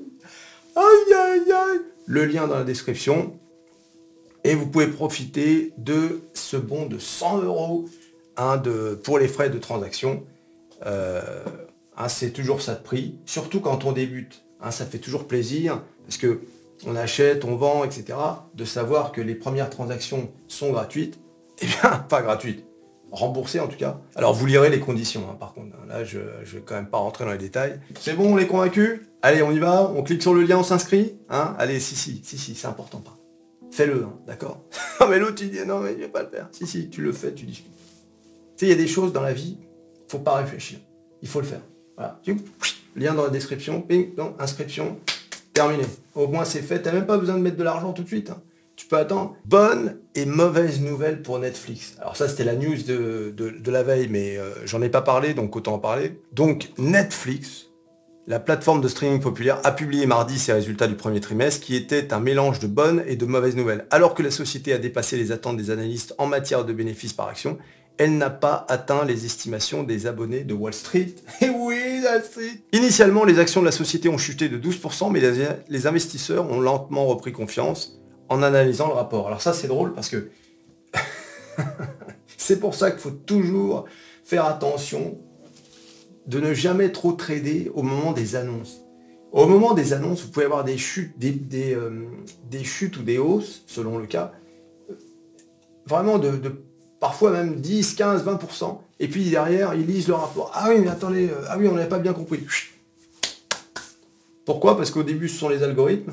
le 2.07 2.25
lien 2.25 2.49
dans 2.49 2.57
la 2.57 2.65
description. 2.65 3.39
Et 4.43 4.57
vous 4.57 4.67
pouvez 4.67 4.89
profiter 4.89 5.73
de 5.79 6.23
ce 6.35 6.57
bon 6.57 6.87
de 6.87 6.99
100 6.99 7.43
euros 7.43 7.89
hein, 8.37 8.61
pour 9.05 9.21
les 9.21 9.29
frais 9.29 9.49
de 9.49 9.59
transaction. 9.59 10.25
Euh, 10.87 11.45
hein, 11.97 12.09
c'est 12.09 12.33
toujours 12.33 12.63
ça 12.63 12.75
de 12.75 12.83
prix, 12.83 13.15
surtout 13.27 13.61
quand 13.61 13.85
on 13.85 13.93
débute. 13.93 14.43
Hein, 14.61 14.73
ça 14.73 14.87
fait 14.87 14.99
toujours 14.99 15.29
plaisir, 15.29 15.83
parce 16.05 16.17
que 16.17 16.41
on 16.85 16.97
achète, 16.97 17.45
on 17.45 17.55
vend, 17.55 17.85
etc. 17.85 18.19
De 18.55 18.65
savoir 18.65 19.13
que 19.13 19.21
les 19.21 19.37
premières 19.37 19.71
transactions 19.71 20.33
sont 20.49 20.73
gratuites. 20.73 21.21
Eh 21.63 21.67
bien, 21.67 21.91
pas 22.09 22.23
gratuites, 22.23 22.65
remboursées 23.13 23.61
en 23.61 23.69
tout 23.69 23.77
cas. 23.77 24.01
Alors 24.17 24.35
vous 24.35 24.47
lirez 24.47 24.71
les 24.71 24.81
conditions, 24.81 25.23
par 25.39 25.53
contre. 25.53 25.77
Là, 25.89 26.05
je 26.05 26.19
ne 26.19 26.45
vais 26.45 26.61
quand 26.65 26.75
même 26.75 26.89
pas 26.89 26.99
rentrer 26.99 27.25
dans 27.25 27.33
les 27.33 27.39
détails. 27.39 27.81
C'est 27.99 28.15
bon, 28.15 28.35
on 28.35 28.39
est 28.39 28.47
convaincu? 28.47 29.07
Allez, 29.23 29.43
on 29.43 29.51
y 29.51 29.59
va, 29.59 29.91
on 29.95 30.03
clique 30.03 30.23
sur 30.23 30.35
le 30.35 30.43
lien, 30.43 30.59
on 30.59 30.63
s'inscrit. 30.63 31.17
Allez, 31.29 31.81
si, 31.81 31.97
si, 31.97 32.21
si, 32.25 32.39
si, 32.39 32.55
c'est 32.55 32.67
important. 32.67 32.99
Pas. 32.99 33.17
Fais-le, 33.71 34.07
d'accord? 34.27 34.65
Non 35.01 35.09
mais 35.09 35.19
l'autre 35.19 35.43
il 35.43 35.51
dit 35.51 35.65
non 35.67 35.81
mais 35.81 35.95
je 35.95 36.01
vais 36.01 36.09
pas 36.09 36.23
le 36.23 36.29
faire. 36.29 36.49
Si, 36.53 36.67
si, 36.67 36.91
tu 36.91 37.01
le 37.01 37.13
fais, 37.13 37.33
tu 37.33 37.47
discutes. 37.47 37.73
Tu 38.57 38.59
sais, 38.59 38.67
il 38.67 38.69
y 38.69 38.73
a 38.73 38.77
des 38.77 38.87
choses 38.87 39.15
dans 39.15 39.23
la 39.23 39.33
vie, 39.33 39.57
faut 40.09 40.19
pas 40.19 40.37
réfléchir. 40.37 40.79
Il 41.23 41.29
faut 41.29 41.41
le 41.41 41.47
faire. 41.47 41.63
Voilà. 41.97 42.21
Lien 42.97 43.15
dans 43.15 43.25
la 43.25 43.31
description, 43.31 43.81
ping, 43.81 44.15
non, 44.19 44.35
inscription, 44.39 44.99
terminé. 45.55 45.85
Au 46.15 46.27
moins 46.27 46.45
c'est 46.45 46.61
fait, 46.61 46.83
t'as 46.83 46.93
même 46.93 47.07
pas 47.07 47.17
besoin 47.17 47.37
de 47.37 47.41
mettre 47.41 47.57
de 47.57 47.63
l'argent 47.63 47.93
tout 47.93 48.03
de 48.03 48.09
suite. 48.09 48.31
Hein. 48.31 48.43
Tu 48.81 48.87
peux 48.87 48.97
attendre. 48.97 49.37
Bonne 49.45 49.99
et 50.15 50.25
mauvaise 50.25 50.81
nouvelle 50.81 51.21
pour 51.21 51.39
Netflix. 51.39 51.97
Alors 52.01 52.17
ça 52.17 52.31
c'était 52.31 52.45
la 52.45 52.55
news 52.55 52.79
de, 52.83 53.71
la 53.71 53.83
veille, 53.83 54.09
mais 54.09 54.39
euh, 54.39 54.55
j'en 54.65 54.81
ai 54.81 54.89
pas 54.89 55.03
parlé, 55.03 55.35
donc 55.35 55.55
autant 55.55 55.75
en 55.75 55.79
parler. 55.79 56.19
Donc 56.33 56.71
Netflix, 56.79 57.67
la 58.27 58.41
plateforme 58.41 58.81
de 58.81 58.89
streaming 58.89 59.21
populaire 59.21 59.61
a 59.65 59.73
publié 59.73 60.07
mardi 60.07 60.39
ses 60.39 60.55
résultats 60.55 60.87
du 60.87 60.95
premier 60.95 61.21
trimestre 61.21 61.61
qui 61.61 61.77
étaient 61.77 62.15
un 62.15 62.21
mélange 62.21 62.59
de 62.59 62.69
bonnes 62.69 63.05
et 63.07 63.17
de 63.17 63.27
mauvaises 63.27 63.55
nouvelles. 63.55 63.85
Alors 63.91 64.15
que 64.15 64.23
la 64.23 64.31
société 64.31 64.73
a 64.73 64.79
dépassé 64.79 65.19
les 65.19 65.31
attentes 65.31 65.59
des 65.59 65.71
analystes 65.71 66.15
en 66.17 66.25
matière 66.25 66.65
de 66.65 66.73
bénéfices 66.73 67.13
par 67.13 67.29
action, 67.29 67.59
elle 67.99 68.17
n'a 68.17 68.31
pas 68.31 68.65
atteint 68.71 69.05
les 69.05 69.27
estimations 69.27 69.83
des 69.83 70.07
abonnés 70.07 70.43
de 70.43 70.55
Wall 70.55 70.73
Street. 70.73 71.17
Et 71.43 71.51
oui, 71.55 72.01
Wall 72.03 72.25
Street 72.25 72.63
Initialement, 72.73 73.27
les 73.27 73.39
actions 73.39 73.61
de 73.61 73.67
la 73.67 73.73
société 73.73 74.09
ont 74.09 74.17
chuté 74.17 74.49
de 74.49 74.57
12%, 74.57 75.13
mais 75.13 75.21
les 75.69 75.87
investisseurs 75.87 76.51
ont 76.51 76.61
lentement 76.61 77.05
repris 77.05 77.33
confiance 77.33 78.00
en 78.31 78.43
analysant 78.43 78.87
le 78.87 78.95
rapport. 78.95 79.27
Alors 79.27 79.43
ça, 79.43 79.53
c'est 79.53 79.67
drôle 79.67 79.93
parce 79.93 80.09
que 80.09 80.31
c'est 82.39 82.59
pour 82.59 82.75
ça 82.75 82.91
qu'il 82.91 83.01
faut 83.01 83.11
toujours 83.11 83.85
faire 84.25 84.47
attention 84.47 85.19
de 86.27 86.41
ne 86.41 86.55
jamais 86.55 86.93
trop 86.93 87.13
trader 87.13 87.71
au 87.75 87.83
moment 87.83 88.13
des 88.13 88.37
annonces. 88.37 88.83
Au 89.33 89.47
moment 89.47 89.75
des 89.75 89.93
annonces, 89.93 90.23
vous 90.23 90.31
pouvez 90.31 90.47
avoir 90.47 90.65
des 90.65 90.79
chutes, 90.79 91.19
des, 91.19 91.75
euh, 91.75 92.07
chutes 92.63 92.97
ou 92.97 93.03
des 93.03 93.19
hausses, 93.19 93.63
selon 93.67 93.99
le 93.99 94.07
cas, 94.07 94.33
vraiment 95.87 96.19
de, 96.19 96.31
parfois 97.01 97.33
même 97.33 97.57
10, 97.57 97.95
15, 97.95 98.25
20%. 98.25 98.79
Et 99.01 99.09
puis 99.09 99.29
derrière, 99.29 99.75
ils 99.75 99.87
lisent 99.87 100.09
le 100.09 100.15
rapport. 100.15 100.53
Ah 100.55 100.69
oui, 100.69 100.81
mais 100.81 100.89
attendez, 100.89 101.29
euh, 101.29 101.47
ah 101.49 101.57
oui, 101.59 101.67
on 101.69 101.75
n'avait 101.75 101.89
pas 101.89 101.99
bien 101.99 102.13
compris. 102.13 102.45
Pourquoi? 104.45 104.77
Parce 104.77 104.91
qu'au 104.93 105.03
début, 105.03 105.29
ce 105.29 105.39
sont 105.39 105.49
les 105.49 105.63
algorithmes 105.63 106.13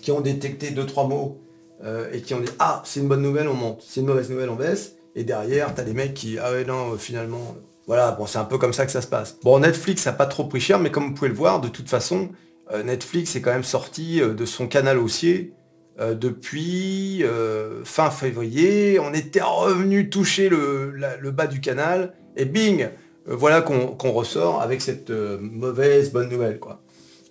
qui 0.00 0.12
ont 0.12 0.20
détecté 0.20 0.70
deux, 0.70 0.86
trois 0.86 1.06
mots 1.06 1.40
euh, 1.84 2.10
et 2.12 2.20
qui 2.20 2.34
ont 2.34 2.40
dit 2.40 2.50
Ah, 2.58 2.82
c'est 2.84 3.00
une 3.00 3.08
bonne 3.08 3.22
nouvelle, 3.22 3.48
on 3.48 3.54
monte. 3.54 3.82
C'est 3.86 4.00
une 4.00 4.06
mauvaise 4.06 4.30
nouvelle, 4.30 4.50
on 4.50 4.56
baisse. 4.56 4.96
Et 5.14 5.24
derrière, 5.24 5.74
tu 5.74 5.80
as 5.80 5.84
des 5.84 5.94
mecs 5.94 6.14
qui 6.14 6.38
Ah 6.38 6.52
ouais, 6.52 6.64
non, 6.64 6.96
finalement, 6.96 7.56
voilà, 7.86 8.12
bon, 8.12 8.26
c'est 8.26 8.38
un 8.38 8.44
peu 8.44 8.56
comme 8.56 8.72
ça 8.72 8.86
que 8.86 8.92
ça 8.92 9.02
se 9.02 9.08
passe. 9.08 9.36
Bon, 9.42 9.58
Netflix 9.58 10.06
n'a 10.06 10.12
pas 10.12 10.26
trop 10.26 10.44
pris 10.44 10.60
cher, 10.60 10.78
mais 10.78 10.92
comme 10.92 11.08
vous 11.08 11.14
pouvez 11.14 11.28
le 11.28 11.34
voir, 11.34 11.60
de 11.60 11.66
toute 11.66 11.88
façon, 11.88 12.28
euh, 12.72 12.82
Netflix 12.82 13.34
est 13.34 13.40
quand 13.40 13.50
même 13.50 13.64
sorti 13.64 14.20
euh, 14.20 14.32
de 14.32 14.44
son 14.44 14.68
canal 14.68 14.98
haussier 14.98 15.54
euh, 15.98 16.14
depuis 16.14 17.24
fin 17.84 18.10
février. 18.10 19.00
On 19.00 19.12
était 19.12 19.42
revenu 19.42 20.08
toucher 20.08 20.48
le, 20.48 21.30
bas 21.32 21.46
du 21.46 21.60
canal, 21.60 22.14
et 22.36 22.44
bing 22.44 22.90
Voilà 23.26 23.60
qu'on 23.60 24.12
ressort 24.12 24.62
avec 24.62 24.82
cette 24.82 25.10
mauvaise 25.10 26.12
bonne 26.12 26.28
nouvelle, 26.28 26.58
quoi. 26.58 26.82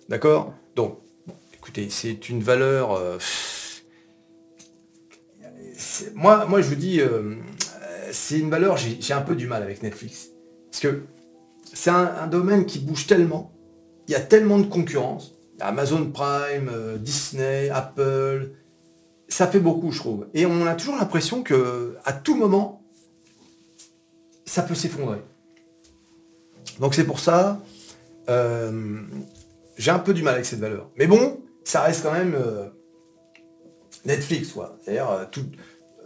D'accord? 0.08 0.52
Donc, 0.76 0.98
écoutez, 1.60 1.88
c'est 1.90 2.28
une 2.28 2.42
valeur... 2.42 3.00
moi, 6.14 6.46
moi, 6.46 6.60
je 6.60 6.68
vous 6.68 6.74
dis, 6.74 7.00
c'est 8.12 8.38
une 8.38 8.50
valeur, 8.50 8.76
j'ai 8.76 9.14
un 9.14 9.22
peu 9.22 9.36
du 9.36 9.46
mal 9.46 9.62
avec 9.62 9.82
Netflix. 9.82 10.30
Parce 10.70 10.80
que 10.80 11.02
c'est 11.72 11.90
un, 11.90 12.26
domaine 12.26 12.66
qui 12.66 12.78
bouge 12.78 13.06
tellement, 13.06 13.52
il 14.08 14.12
y 14.12 14.14
a 14.14 14.20
tellement 14.20 14.58
de 14.58 14.66
concurrence. 14.66 15.34
Amazon 15.60 16.10
Prime, 16.10 16.70
euh, 16.72 16.96
Disney, 16.96 17.68
Apple, 17.68 18.52
ça 19.28 19.46
fait 19.46 19.60
beaucoup, 19.60 19.92
je 19.92 19.98
trouve. 19.98 20.26
Et 20.32 20.46
on 20.46 20.66
a 20.66 20.74
toujours 20.74 20.96
l'impression 20.96 21.42
que 21.42 21.96
à 22.04 22.12
tout 22.12 22.34
moment, 22.34 22.82
ça 24.46 24.62
peut 24.62 24.74
s'effondrer. 24.74 25.18
Donc 26.80 26.94
c'est 26.94 27.04
pour 27.04 27.20
ça, 27.20 27.60
euh, 28.30 29.02
j'ai 29.76 29.90
un 29.90 29.98
peu 29.98 30.14
du 30.14 30.22
mal 30.22 30.34
avec 30.34 30.46
cette 30.46 30.60
valeur. 30.60 30.88
Mais 30.96 31.06
bon, 31.06 31.42
ça 31.64 31.82
reste 31.82 32.02
quand 32.02 32.12
même 32.12 32.34
euh, 32.34 32.68
Netflix, 34.04 34.52
quoi. 34.52 34.76
C'est-à-dire, 34.82 35.28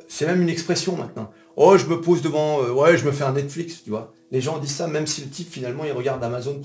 c'est 0.09 0.27
même 0.27 0.43
une 0.43 0.49
expression 0.49 0.97
maintenant. 0.97 1.31
Oh, 1.57 1.77
je 1.79 1.87
me 1.87 2.01
pose 2.01 2.23
devant, 2.23 2.63
ouais, 2.71 2.97
je 2.97 3.05
me 3.05 3.13
fais 3.13 3.25
un 3.25 3.33
Netflix, 3.33 3.83
tu 3.85 3.91
vois. 3.91 4.13
Les 4.35 4.41
gens 4.41 4.59
disent 4.59 4.75
ça 4.75 4.89
même 4.89 5.07
si 5.07 5.21
le 5.21 5.29
type 5.29 5.49
finalement 5.49 5.85
il 5.85 5.93
regarde 5.93 6.25
Amazon 6.25 6.61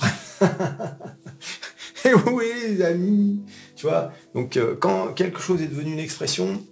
Et 2.03 2.13
oui 2.31 2.45
les 2.67 2.81
amis, 2.81 3.43
tu 3.75 3.85
vois. 3.85 4.11
Donc 4.33 4.57
euh, 4.57 4.75
quand 4.75 5.13
quelque 5.13 5.39
chose 5.39 5.61
est 5.61 5.67
devenu 5.67 5.93
une 5.93 5.99
expression, 5.99 6.63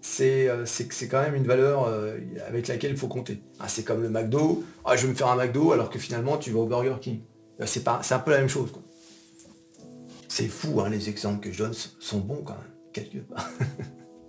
c'est 0.00 0.48
euh, 0.48 0.66
c'est 0.66 1.08
quand 1.08 1.20
même 1.20 1.34
une 1.34 1.48
valeur 1.48 1.88
euh, 1.88 2.16
avec 2.46 2.68
laquelle 2.68 2.92
il 2.92 2.96
faut 2.96 3.08
compter. 3.08 3.42
Ah, 3.58 3.66
c'est 3.66 3.82
comme 3.82 4.02
le 4.02 4.08
McDo, 4.08 4.62
ah, 4.84 4.94
je 4.94 5.02
vais 5.06 5.12
me 5.12 5.16
faire 5.16 5.28
un 5.28 5.36
McDo 5.36 5.72
alors 5.72 5.90
que 5.90 5.98
finalement 5.98 6.36
tu 6.36 6.52
vas 6.52 6.60
au 6.60 6.66
Burger 6.66 6.94
King. 7.00 7.22
C'est 7.64 7.82
c'est 8.02 8.14
un 8.14 8.20
peu 8.20 8.30
la 8.30 8.38
même 8.38 8.48
chose. 8.48 8.70
C'est 10.28 10.48
fou, 10.48 10.80
hein, 10.80 10.90
les 10.90 11.08
exemples 11.08 11.40
que 11.40 11.52
je 11.52 11.64
donne 11.64 11.74
sont 11.98 12.18
bons 12.18 12.42
quand 12.44 12.54
même, 12.54 12.72
quelque 12.92 13.18
part. 13.18 13.48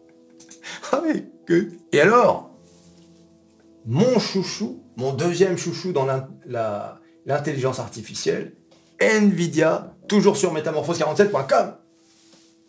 ah 0.92 1.02
mais 1.06 1.26
que. 1.46 1.70
Et 1.92 2.00
alors, 2.00 2.52
mon 3.86 4.18
chouchou, 4.20 4.84
mon 4.98 5.14
deuxième 5.14 5.58
chouchou 5.58 5.92
dans 5.92 6.08
l'intelligence 7.26 7.80
artificielle, 7.80 8.54
Nvidia, 9.02 9.96
toujours 10.08 10.38
sur 10.38 10.54
métamorphose47.com, 10.54 11.74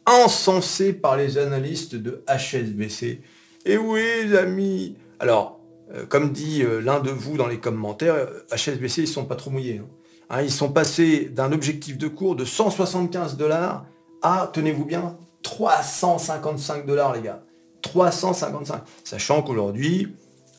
encensé 0.07 0.93
par 0.93 1.17
les 1.17 1.39
analystes 1.39 1.95
de 1.95 2.25
HSBC. 2.29 3.23
Et 3.67 3.77
oui, 3.77 4.03
les 4.25 4.37
amis 4.37 4.97
Alors, 5.19 5.61
euh, 5.95 6.07
comme 6.07 6.33
dit 6.33 6.63
euh, 6.63 6.81
l'un 6.81 7.01
de 7.01 7.11
vous 7.11 7.37
dans 7.37 7.49
les 7.49 7.59
commentaires, 7.59 8.29
HSBC, 8.51 9.03
ils 9.03 9.09
sont 9.09 9.25
pas 9.25 9.37
trop 9.37 9.51
mouillés. 9.51 9.79
Hein. 9.79 9.89
Hein, 10.31 10.43
ils 10.43 10.53
sont 10.53 10.71
passés 10.71 11.27
d'un 11.27 11.53
objectif 11.53 11.99
de 11.99 12.09
cours 12.09 12.37
de 12.37 12.45
175 12.45 13.37
dollars 13.37 13.85
à, 14.23 14.51
tenez-vous 14.53 14.85
bien, 14.85 15.17
355 15.43 16.87
dollars, 16.87 17.15
les 17.15 17.23
gars. 17.23 17.43
355. 17.83 18.83
Sachant 19.05 19.43
qu'aujourd'hui, 19.43 20.15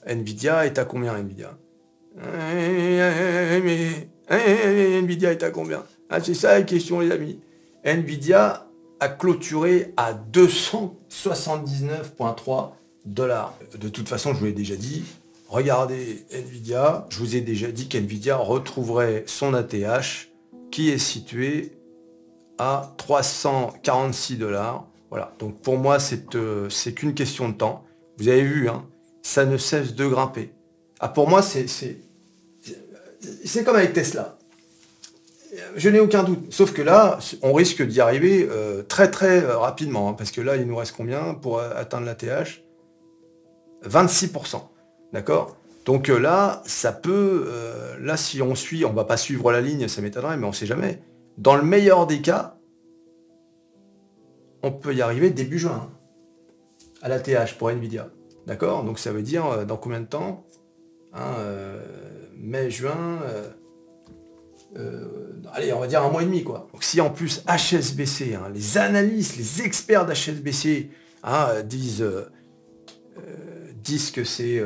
Nvidia 0.06 0.66
est 0.66 0.78
à 0.78 0.86
combien 0.86 1.16
Nvidia? 1.16 1.58
Nvidia 4.30 5.32
est 5.32 5.44
à 5.44 5.52
combien? 5.52 5.84
Ah, 6.10 6.20
C'est 6.22 6.34
ça 6.34 6.56
la 6.56 6.64
question 6.64 7.00
les 7.00 7.12
amis. 7.12 7.40
Nvidia 7.86 8.68
a 9.00 9.08
clôturé 9.08 9.94
à 9.98 10.14
279,3 10.14 12.72
dollars. 13.06 13.54
De 13.80 13.90
toute 13.90 14.10
façon, 14.10 14.34
je 14.34 14.40
vous 14.40 14.46
l'ai 14.46 14.54
déjà 14.54 14.76
dit, 14.76 15.04
regardez 15.52 16.26
Nvidia, 16.32 17.06
je 17.10 17.20
vous 17.20 17.36
ai 17.36 17.42
déjà 17.42 17.72
dit 17.72 17.90
qu'Nvidia 17.90 18.38
retrouverait 18.38 19.26
son 19.28 19.54
ATH 19.54 20.30
qui 20.72 20.90
est 20.90 20.98
situé 20.98 21.74
à 22.58 22.94
346 22.98 24.38
dollars. 24.38 24.88
Voilà, 25.10 25.34
donc 25.40 25.62
pour 25.62 25.78
moi, 25.78 25.98
euh, 26.36 26.70
c'est 26.70 26.94
qu'une 26.94 27.14
question 27.14 27.50
de 27.50 27.54
temps. 27.54 27.84
Vous 28.18 28.30
avez 28.30 28.44
vu, 28.44 28.70
hein, 28.70 28.88
ça 29.24 29.46
ne 29.46 29.58
cesse 29.58 29.94
de 29.94 30.08
grimper. 30.08 30.54
Ah, 31.02 31.10
pour 31.10 31.28
moi, 31.28 31.42
c'est 31.42 31.68
comme 33.66 33.76
avec 33.76 33.92
Tesla. 33.92 34.38
Je 35.76 35.90
n'ai 35.90 36.00
aucun 36.00 36.24
doute. 36.24 36.54
Sauf 36.54 36.72
que 36.72 36.82
là, 36.82 37.20
on 37.42 37.52
risque 37.52 37.86
d'y 37.86 38.00
arriver 38.00 38.48
euh, 38.50 38.84
très 38.84 39.12
très 39.12 39.44
euh, 39.44 39.58
rapidement. 39.58 40.08
Hein, 40.08 40.14
parce 40.14 40.32
que 40.32 40.40
là, 40.40 40.56
il 40.56 40.66
nous 40.66 40.78
reste 40.78 40.94
combien 40.96 41.34
pour 41.34 41.60
atteindre 41.60 42.06
la 42.06 42.16
TH 42.16 42.64
26%. 43.86 44.62
D'accord? 45.14 45.58
Donc 45.86 46.10
euh, 46.10 46.20
là, 46.20 46.62
ça 46.66 46.92
peut... 46.92 47.50
là, 48.00 48.18
si 48.18 48.42
on 48.42 48.56
suit, 48.56 48.86
on 48.86 48.94
va 48.94 49.06
pas 49.06 49.18
suivre 49.18 49.52
la 49.52 49.62
ligne, 49.62 49.88
ça 49.88 50.02
m'étonnerait, 50.02 50.38
mais 50.38 50.46
on 50.46 50.50
ne 50.50 50.56
sait 50.56 50.66
jamais. 50.66 51.02
Dans 51.38 51.56
le 51.56 51.64
meilleur 51.64 52.08
des 52.08 52.22
cas, 52.22 52.58
on 54.64 54.72
peut 54.72 54.94
y 54.94 55.02
arriver 55.02 55.30
début 55.30 55.58
juin. 55.60 55.90
Hein, 55.90 55.98
à 57.02 57.10
la 57.10 57.20
TH 57.20 57.58
pour 57.58 57.72
Nvidia. 57.72 58.10
D'accord? 58.48 58.84
Donc 58.84 59.00
ça 59.00 59.12
veut 59.12 59.24
dire 59.24 59.46
euh, 59.48 59.66
dans 59.66 59.78
combien 59.78 60.02
de 60.02 60.06
temps? 60.06 60.46
Hein, 61.14 61.34
euh, 61.40 61.84
Mai, 62.38 62.72
juin, 62.72 63.20
euh, 64.78 65.42
allez, 65.54 65.74
on 65.74 65.80
va 65.80 65.88
dire 65.88 66.02
un 66.02 66.10
mois 66.10 66.24
et 66.24 66.26
demi, 66.26 66.44
quoi. 66.44 66.68
Donc 66.74 66.84
si 66.84 67.02
en 67.02 67.10
plus 67.10 67.44
HSBC, 67.46 68.36
hein, 68.36 68.50
les 68.54 68.78
analystes, 68.78 69.38
les 69.38 69.64
experts 69.64 70.06
d'HSBC 70.06 70.90
disent, 71.66 72.02
euh, 72.02 72.30
disent 73.84 74.12
que 74.12 74.24
c'est 74.24 74.62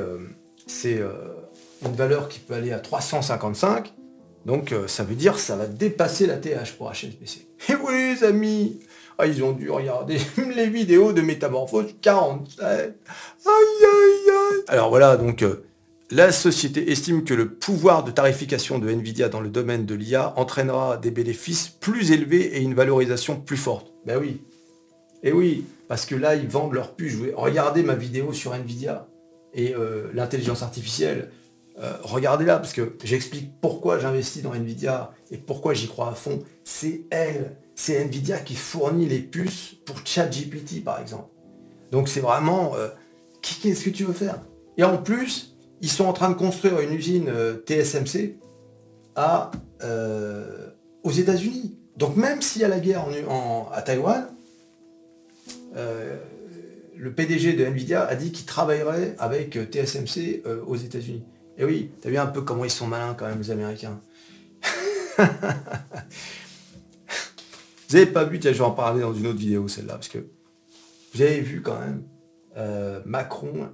c'est 0.68 1.00
une 1.86 1.96
valeur 1.96 2.30
qui 2.30 2.40
peut 2.40 2.54
aller 2.54 2.72
à 2.72 2.80
355, 2.80 3.94
donc 4.46 4.74
ça 4.88 5.04
veut 5.04 5.16
dire 5.16 5.34
que 5.34 5.40
ça 5.40 5.56
va 5.56 5.68
dépasser 5.68 6.26
la 6.26 6.38
TH 6.38 6.74
pour 6.78 6.92
HSBC. 6.92 7.48
Et 7.70 7.76
oui 7.76 8.16
les 8.16 8.24
amis, 8.24 8.80
ah, 9.18 9.28
ils 9.28 9.44
ont 9.44 9.52
dû 9.52 9.70
regarder 9.70 10.18
les 10.56 10.68
vidéos 10.68 11.14
de 11.14 11.22
Métamorphose 11.22 11.96
47. 12.02 12.64
Aïe 12.64 12.94
aïe 13.48 14.30
aïe. 14.30 14.64
Alors 14.68 14.90
voilà, 14.90 15.18
donc 15.18 15.44
la 16.12 16.32
société 16.32 16.92
estime 16.92 17.24
que 17.24 17.34
le 17.34 17.50
pouvoir 17.50 18.04
de 18.04 18.12
tarification 18.12 18.78
de 18.78 18.90
Nvidia 18.90 19.28
dans 19.28 19.42
le 19.42 19.50
domaine 19.50 19.86
de 19.86 19.96
l'IA 19.96 20.34
entraînera 20.38 20.98
des 20.98 21.10
bénéfices 21.10 21.68
plus 21.68 22.12
élevés 22.12 22.58
et 22.58 22.62
une 22.62 22.76
valorisation 22.76 23.40
plus 23.40 23.58
forte. 23.58 23.92
Ben 24.06 24.20
oui. 24.20 24.42
Et 25.24 25.32
oui, 25.32 25.66
parce 25.88 26.06
que 26.06 26.16
là, 26.16 26.36
ils 26.36 26.48
vendent 26.48 26.74
leur 26.74 26.96
puce. 26.96 27.16
Regardez 27.36 27.84
ma 27.84 27.96
vidéo 27.96 28.34
sur 28.34 28.54
Nvidia 28.54 29.08
et 29.54 29.74
euh, 29.74 30.10
l'intelligence 30.14 30.64
artificielle. 30.64 31.32
Euh, 31.80 31.94
regardez-la, 32.04 32.58
parce 32.58 32.74
que 32.74 32.96
j'explique 33.04 33.52
pourquoi 33.62 34.00
j'investis 34.00 34.42
dans 34.42 34.54
Nvidia 34.54 35.12
et 35.32 35.38
pourquoi 35.38 35.74
j'y 35.74 35.88
crois 35.88 36.10
à 36.10 36.14
fond. 36.14 36.44
C'est 36.64 37.06
elle, 37.10 37.58
c'est 37.76 38.02
Nvidia 38.02 38.40
qui 38.40 38.56
fournit 38.56 39.08
les 39.08 39.20
puces 39.20 39.76
pour 39.86 39.98
ChatGPT, 40.06 40.84
par 40.84 41.00
exemple. 41.00 41.30
Donc 41.92 42.08
c'est 42.08 42.22
vraiment, 42.22 42.76
euh, 42.76 42.88
qu'est-ce 43.42 43.84
que 43.84 43.90
tu 43.90 44.04
veux 44.04 44.14
faire? 44.14 44.40
Et 44.78 44.84
en 44.84 44.98
plus, 44.98 45.58
ils 45.82 45.90
sont 45.90 46.06
en 46.06 46.14
train 46.14 46.30
de 46.30 46.36
construire 46.36 46.80
une 46.80 46.94
usine 46.94 47.32
TSMC 47.66 48.38
aux 51.04 51.12
États-Unis. 51.12 51.78
Donc 51.98 52.16
même 52.16 52.42
s'il 52.42 52.62
y 52.62 52.66
a 52.66 52.68
la 52.68 52.80
guerre 52.80 53.06
à 53.72 53.82
Taïwan, 53.82 54.28
euh, 55.76 56.18
le 56.96 57.14
PDG 57.14 57.54
de 57.54 57.66
Nvidia 57.66 58.06
a 58.06 58.16
dit 58.16 58.32
qu'il 58.32 58.46
travaillerait 58.46 59.16
avec 59.20 59.58
TSMC 59.58 60.44
aux 60.66 60.76
États-Unis. 60.76 61.24
Et 61.58 61.66
oui, 61.66 61.92
t'as 62.02 62.10
vu 62.10 62.18
un 62.18 62.28
peu 62.28 62.42
comment 62.42 62.66
ils 62.66 62.72
sont 62.72 62.88
malins 62.88 63.16
quand 63.18 63.28
même 63.28 63.40
les 63.40 63.52
Américains. 63.52 64.00
vous 65.18 65.26
n'avez 67.92 68.06
pas 68.06 68.24
vu, 68.26 68.40
tiens, 68.40 68.52
je 68.52 68.58
vais 68.58 68.64
en 68.64 68.72
parler 68.72 69.02
dans 69.02 69.14
une 69.14 69.28
autre 69.28 69.40
vidéo 69.40 69.68
celle-là, 69.68 69.94
parce 69.94 70.10
que 70.10 70.20
vous 71.14 71.22
avez 71.22 71.42
vu 71.42 71.62
quand 71.62 71.80
même 71.80 72.04
Macron, 73.06 73.70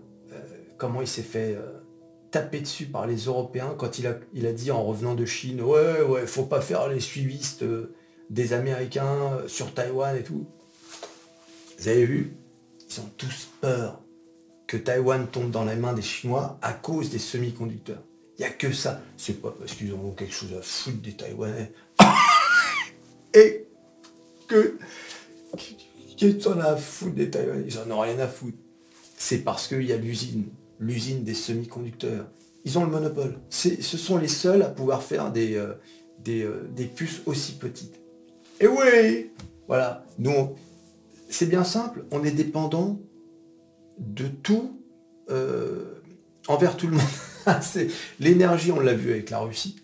comment 0.77 1.01
il 1.01 1.07
s'est 1.07 1.21
fait 1.21 1.57
tapé 2.31 2.61
dessus 2.61 2.85
par 2.85 3.05
les 3.05 3.25
Européens 3.25 3.75
quand 3.77 3.99
il 3.99 4.07
a, 4.07 4.15
il 4.33 4.47
a 4.47 4.53
dit 4.53 4.71
en 4.71 4.83
revenant 4.83 5.13
de 5.13 5.25
Chine, 5.25 5.61
ouais, 5.61 6.01
ouais, 6.01 6.25
faut 6.25 6.45
pas 6.45 6.61
faire 6.61 6.87
les 6.87 7.01
suivistes 7.01 7.63
euh, 7.63 7.93
des 8.29 8.53
Américains 8.53 9.33
euh, 9.33 9.47
sur 9.47 9.73
Taïwan 9.73 10.15
et 10.15 10.23
tout. 10.23 10.47
Vous 11.81 11.87
avez 11.87 12.05
vu 12.05 12.33
Ils 12.87 13.01
ont 13.01 13.09
tous 13.17 13.49
peur 13.59 13.99
que 14.67 14.77
Taïwan 14.77 15.25
tombe 15.25 15.49
dans 15.49 15.65
les 15.65 15.75
mains 15.75 15.93
des 15.93 16.03
Chinois 16.03 16.59
à 16.61 16.73
cause 16.73 17.09
des 17.09 17.17
semi-conducteurs. 17.17 18.03
Il 18.37 18.41
n'y 18.41 18.45
a 18.45 18.51
que 18.51 18.71
ça. 18.71 19.01
C'est 19.17 19.41
pas 19.41 19.49
parce 19.57 19.73
qu'ils 19.73 19.91
ont 19.91 20.11
quelque 20.11 20.31
chose 20.31 20.53
à 20.53 20.61
foutre 20.61 21.01
des 21.01 21.13
Taïwanais. 21.13 21.71
et 23.33 23.65
que 24.47 24.77
qu'ils 26.17 26.47
en 26.47 26.57
ont 26.57 26.59
à 26.59 26.77
foutre 26.77 27.15
des 27.15 27.31
Taïwanais. 27.31 27.63
Ils 27.65 27.79
en 27.79 27.89
ont 27.89 28.01
rien 28.01 28.19
à 28.19 28.27
foutre. 28.27 28.59
C'est 29.17 29.39
parce 29.39 29.67
qu'il 29.67 29.81
y 29.81 29.91
a 29.91 29.97
l'usine 29.97 30.49
l'usine 30.79 31.23
des 31.23 31.33
semi-conducteurs. 31.33 32.27
Ils 32.63 32.77
ont 32.77 32.83
le 32.83 32.91
monopole. 32.91 33.39
Ce 33.49 33.81
sont 33.81 34.19
les 34.19 34.27
seuls 34.27 34.61
à 34.61 34.69
pouvoir 34.69 35.01
faire 35.01 35.31
des, 35.31 35.55
euh, 35.55 35.73
euh, 36.27 36.67
des, 36.75 36.85
puces 36.85 37.23
aussi 37.25 37.53
petites. 37.53 37.95
Et 38.59 38.67
oui 38.67 39.31
Voilà. 39.67 40.05
Nous, 40.19 40.55
c'est 41.31 41.47
bien 41.47 41.63
simple. 41.63 42.05
On 42.11 42.23
est 42.23 42.31
dépendant 42.31 42.99
de 43.97 44.27
tout 44.27 44.79
euh, 45.29 45.95
envers 46.47 46.77
tout 46.77 46.87
le 46.87 46.93
monde. 46.93 47.61
L'énergie, 48.19 48.71
on 48.71 48.79
l'a 48.79 48.93
vu 48.93 49.11
avec 49.11 49.29
la 49.29 49.39
Russie. 49.39 49.77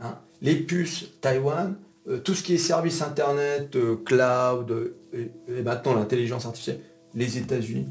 Hein. 0.00 0.18
Les 0.42 0.56
puces, 0.56 1.06
Taïwan. 1.20 1.76
tout 2.24 2.34
ce 2.34 2.42
qui 2.42 2.54
est 2.54 2.58
service 2.58 3.02
Internet, 3.02 3.76
cloud, 4.04 4.94
et 5.12 5.62
maintenant 5.62 5.94
l'intelligence 5.94 6.46
artificielle, 6.46 6.80
les 7.14 7.38
États-Unis. 7.38 7.88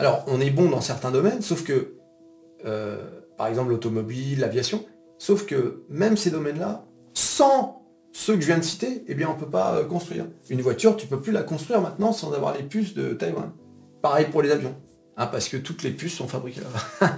Alors, 0.00 0.24
on 0.28 0.40
est 0.40 0.50
bon 0.50 0.70
dans 0.70 0.80
certains 0.80 1.10
domaines, 1.10 1.42
sauf 1.42 1.62
que, 1.62 1.92
euh, 2.64 2.96
par 3.36 3.48
exemple, 3.48 3.68
l'automobile, 3.68 4.40
l'aviation, 4.40 4.82
sauf 5.18 5.44
que 5.44 5.82
même 5.90 6.16
ces 6.16 6.30
domaines-là, 6.30 6.86
sans 7.12 7.79
ceux 8.12 8.34
que 8.34 8.40
je 8.40 8.46
viens 8.46 8.58
de 8.58 8.64
citer, 8.64 9.04
eh 9.06 9.14
bien, 9.14 9.28
on 9.30 9.34
ne 9.34 9.38
peut 9.38 9.50
pas 9.50 9.76
euh, 9.76 9.84
construire. 9.84 10.26
Une 10.48 10.60
voiture, 10.60 10.96
tu 10.96 11.06
ne 11.06 11.10
peux 11.10 11.20
plus 11.20 11.32
la 11.32 11.42
construire 11.42 11.80
maintenant 11.80 12.12
sans 12.12 12.32
avoir 12.32 12.54
les 12.54 12.62
puces 12.62 12.94
de 12.94 13.12
Taïwan. 13.12 13.52
Pareil 14.02 14.26
pour 14.30 14.42
les 14.42 14.50
avions. 14.50 14.74
Hein, 15.16 15.26
parce 15.26 15.48
que 15.48 15.56
toutes 15.56 15.82
les 15.82 15.90
puces 15.90 16.14
sont 16.14 16.28
fabriquées 16.28 16.62
là-bas. 16.62 17.08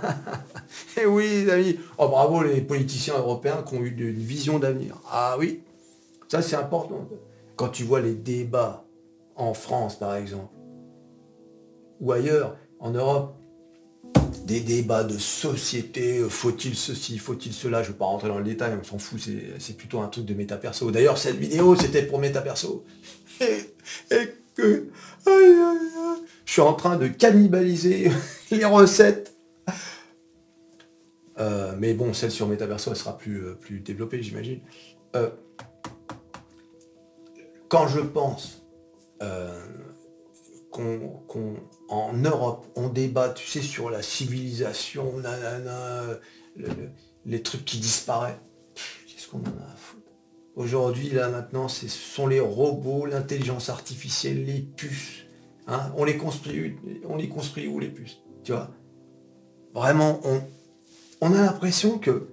Et 0.96 1.00
eh 1.02 1.06
oui, 1.06 1.44
les 1.44 1.50
amis, 1.50 1.78
oh 1.98 2.08
bravo 2.08 2.42
les 2.42 2.60
politiciens 2.60 3.16
européens 3.16 3.62
qui 3.66 3.74
ont 3.74 3.80
eu 3.80 3.90
une 3.90 4.18
vision 4.18 4.58
d'avenir. 4.58 4.96
Ah 5.10 5.36
oui, 5.38 5.62
ça 6.28 6.42
c'est 6.42 6.56
important. 6.56 7.08
Quand 7.54 7.68
tu 7.68 7.84
vois 7.84 8.00
les 8.00 8.14
débats 8.14 8.84
en 9.36 9.54
France, 9.54 9.98
par 9.98 10.16
exemple, 10.16 10.52
ou 12.00 12.10
ailleurs, 12.10 12.56
en 12.80 12.90
Europe, 12.90 13.36
des 14.44 14.60
débats 14.60 15.04
de 15.04 15.18
société, 15.18 16.20
faut-il 16.28 16.74
ceci, 16.74 17.18
faut-il 17.18 17.52
cela, 17.52 17.82
je 17.82 17.88
ne 17.88 17.92
vais 17.92 17.98
pas 17.98 18.06
rentrer 18.06 18.28
dans 18.28 18.38
le 18.38 18.44
détail, 18.44 18.76
on 18.80 18.84
s'en 18.84 18.98
fout, 18.98 19.20
c'est 19.58 19.76
plutôt 19.76 20.00
un 20.00 20.08
truc 20.08 20.24
de 20.24 20.34
méta-perso. 20.34 20.90
D'ailleurs, 20.90 21.18
cette 21.18 21.36
vidéo, 21.36 21.76
c'était 21.76 22.02
pour 22.02 22.18
méta-perso. 22.18 22.84
Et, 23.40 23.68
que... 24.54 24.88
je 25.24 26.52
suis 26.52 26.60
en 26.60 26.74
train 26.74 26.96
de 26.96 27.08
cannibaliser 27.08 28.10
les 28.50 28.64
recettes. 28.64 29.34
Euh, 31.38 31.74
mais 31.78 31.94
bon, 31.94 32.12
celle 32.12 32.30
sur 32.30 32.46
méta-perso, 32.46 32.90
elle 32.90 32.96
sera 32.96 33.16
plus, 33.16 33.44
euh, 33.44 33.54
plus 33.54 33.80
développée, 33.80 34.22
j'imagine. 34.22 34.60
Euh, 35.16 35.30
quand 37.68 37.88
je 37.88 38.00
pense 38.00 38.62
qu'on, 40.70 41.54
en 41.92 42.14
Europe, 42.14 42.66
on 42.74 42.88
débat, 42.88 43.28
tu 43.28 43.46
sais, 43.46 43.60
sur 43.60 43.90
la 43.90 44.00
civilisation, 44.00 45.18
nanana, 45.18 46.18
les 47.26 47.42
trucs 47.42 47.66
qui 47.66 47.78
disparaissent. 47.78 48.36
Qu'est-ce 49.06 49.28
qu'on 49.28 49.40
en 49.40 49.60
a 49.60 49.64
à 49.64 49.76
Aujourd'hui, 50.56 51.10
là, 51.10 51.28
maintenant, 51.28 51.68
ce 51.68 51.88
sont 51.88 52.26
les 52.26 52.40
robots, 52.40 53.04
l'intelligence 53.04 53.68
artificielle, 53.68 54.44
les 54.44 54.60
puces. 54.60 55.24
Hein 55.66 55.92
on 55.96 56.04
les 56.04 56.16
construit, 56.16 56.76
on 57.08 57.16
les 57.16 57.28
construit 57.28 57.68
où 57.68 57.78
les 57.78 57.88
puces? 57.88 58.18
Tu 58.42 58.52
vois? 58.52 58.70
Vraiment, 59.74 60.20
on, 60.24 60.42
on 61.20 61.34
a 61.34 61.42
l'impression 61.42 61.98
que, 61.98 62.28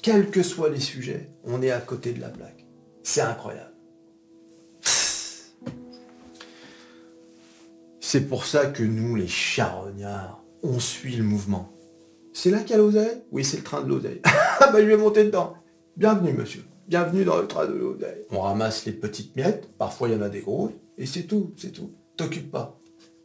quels 0.00 0.30
que 0.30 0.42
soient 0.42 0.70
les 0.70 0.80
sujets, 0.80 1.28
on 1.44 1.60
est 1.60 1.70
à 1.70 1.80
côté 1.80 2.12
de 2.12 2.20
la 2.20 2.28
plaque. 2.28 2.66
C'est 3.02 3.20
incroyable. 3.20 3.69
C'est 8.12 8.26
pour 8.26 8.44
ça 8.44 8.66
que 8.66 8.82
nous, 8.82 9.14
les 9.14 9.28
charognards, 9.28 10.42
on 10.64 10.80
suit 10.80 11.14
le 11.14 11.22
mouvement. 11.22 11.70
C'est 12.32 12.50
là 12.50 12.58
qu'il 12.58 12.70
y 12.70 12.74
a 12.74 12.78
l'oseille? 12.78 13.22
Oui, 13.30 13.44
c'est 13.44 13.58
le 13.58 13.62
train 13.62 13.82
de 13.82 13.88
l'oseille. 13.88 14.20
Ah 14.58 14.72
bah 14.72 14.80
je 14.80 14.86
vais 14.86 14.96
monter 14.96 15.22
dedans. 15.22 15.54
Bienvenue, 15.96 16.32
monsieur. 16.32 16.64
Bienvenue 16.88 17.24
dans 17.24 17.40
le 17.40 17.46
train 17.46 17.66
de 17.66 17.72
l'oseille. 17.72 18.26
On 18.32 18.40
ramasse 18.40 18.84
les 18.84 18.90
petites 18.90 19.36
miettes, 19.36 19.68
parfois 19.78 20.08
il 20.08 20.14
y 20.14 20.16
en 20.16 20.22
a 20.22 20.28
des 20.28 20.40
grosses, 20.40 20.72
et 20.98 21.06
c'est 21.06 21.22
tout, 21.22 21.54
c'est 21.56 21.70
tout. 21.70 21.92
T'occupe 22.16 22.50
pas. 22.50 22.80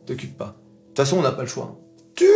T'occupe 0.06 0.38
pas. 0.38 0.56
De 0.56 0.88
toute 0.90 0.98
façon, 0.98 1.18
on 1.18 1.24
n'a 1.24 1.32
pas 1.32 1.42
le 1.42 1.48
choix. 1.48 1.82
Tu 2.14 2.30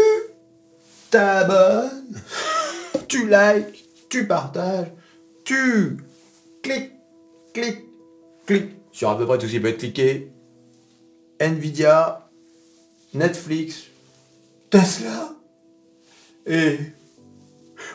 t'abonnes, 1.11 2.17
tu 3.07 3.29
likes, 3.29 3.87
tu 4.09 4.25
partages, 4.25 4.91
tu 5.43 5.97
cliques, 6.63 6.93
cliques, 7.53 7.85
cliques 8.47 8.75
sur 8.91 9.11
à 9.11 9.17
peu 9.19 9.27
près 9.27 9.37
tout 9.37 9.45
ce 9.45 9.51
qui 9.51 9.59
peut 9.59 9.67
être 9.67 9.77
cliqué. 9.77 10.31
Nvidia, 11.39 12.28
Netflix, 13.13 13.85
Tesla. 14.69 15.35
Et 16.45 16.77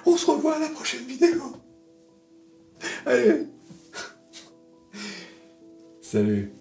on 0.06 0.16
se 0.16 0.30
revoit 0.30 0.56
à 0.56 0.58
la 0.60 0.68
prochaine 0.68 1.04
vidéo. 1.04 1.42
Allez. 3.06 3.46
Salut. 6.00 6.52